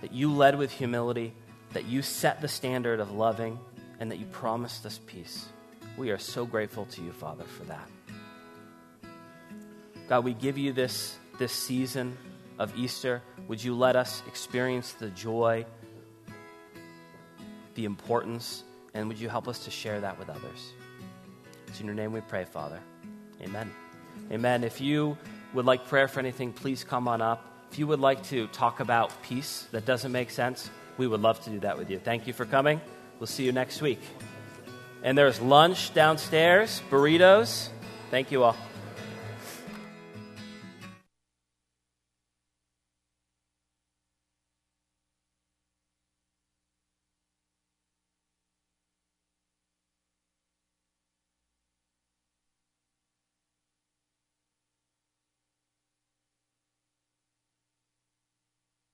that 0.01 0.11
you 0.11 0.31
led 0.31 0.57
with 0.57 0.71
humility, 0.71 1.33
that 1.73 1.85
you 1.85 2.01
set 2.01 2.41
the 2.41 2.47
standard 2.47 2.99
of 2.99 3.11
loving, 3.11 3.59
and 3.99 4.09
that 4.09 4.17
you 4.17 4.25
promised 4.27 4.85
us 4.85 4.99
peace. 5.05 5.45
We 5.97 6.12
are 6.12 6.17
so 6.17 6.45
grateful 6.45 6.86
to 6.88 7.01
you, 7.01 7.12
Father, 7.12 7.45
for 7.45 7.63
that. 7.65 7.89
God, 10.10 10.23
we 10.23 10.34
give 10.34 10.58
you 10.58 10.73
this, 10.73 11.17
this 11.39 11.53
season 11.53 12.17
of 12.60 12.77
Easter. 12.77 13.21
Would 13.47 13.63
you 13.63 13.75
let 13.75 13.95
us 13.95 14.21
experience 14.27 14.93
the 14.93 15.10
joy, 15.12 15.65
the 17.75 17.86
importance, 17.86 18.63
and 18.93 19.08
would 19.08 19.19
you 19.19 19.29
help 19.29 19.47
us 19.47 19.60
to 19.65 19.71
share 19.71 20.01
that 20.01 20.19
with 20.19 20.29
others? 20.29 20.73
It's 21.67 21.79
in 21.79 21.86
your 21.86 21.95
name 21.95 22.12
we 22.12 22.21
pray, 22.21 22.45
Father. 22.45 22.79
Amen. 23.41 23.71
Amen. 24.31 24.63
If 24.63 24.81
you 24.81 25.17
would 25.53 25.65
like 25.65 25.88
prayer 25.88 26.08
for 26.08 26.19
anything, 26.19 26.51
please 26.51 26.84
come 26.84 27.08
on 27.08 27.21
up. 27.21 27.67
If 27.71 27.79
you 27.79 27.88
would 27.88 27.99
like 27.99 28.23
to 28.25 28.47
talk 28.47 28.79
about 28.79 29.12
peace 29.23 29.67
that 29.71 29.86
doesn't 29.86 30.12
make 30.12 30.29
sense, 30.29 30.69
we 30.97 31.08
would 31.08 31.21
love 31.21 31.41
to 31.45 31.49
do 31.49 31.60
that 31.60 31.77
with 31.77 31.89
you. 31.89 31.99
Thank 31.99 32.27
you 32.27 32.34
for 32.34 32.45
coming. 32.45 32.79
We'll 33.19 33.27
see 33.27 33.43
you 33.43 33.51
next 33.51 33.81
week. 33.81 33.99
And 35.05 35.15
there's 35.15 35.39
lunch 35.39 35.93
downstairs, 35.93 36.81
burritos. 36.89 37.69
Thank 38.09 38.31
you 38.31 38.43
all. 38.43 38.57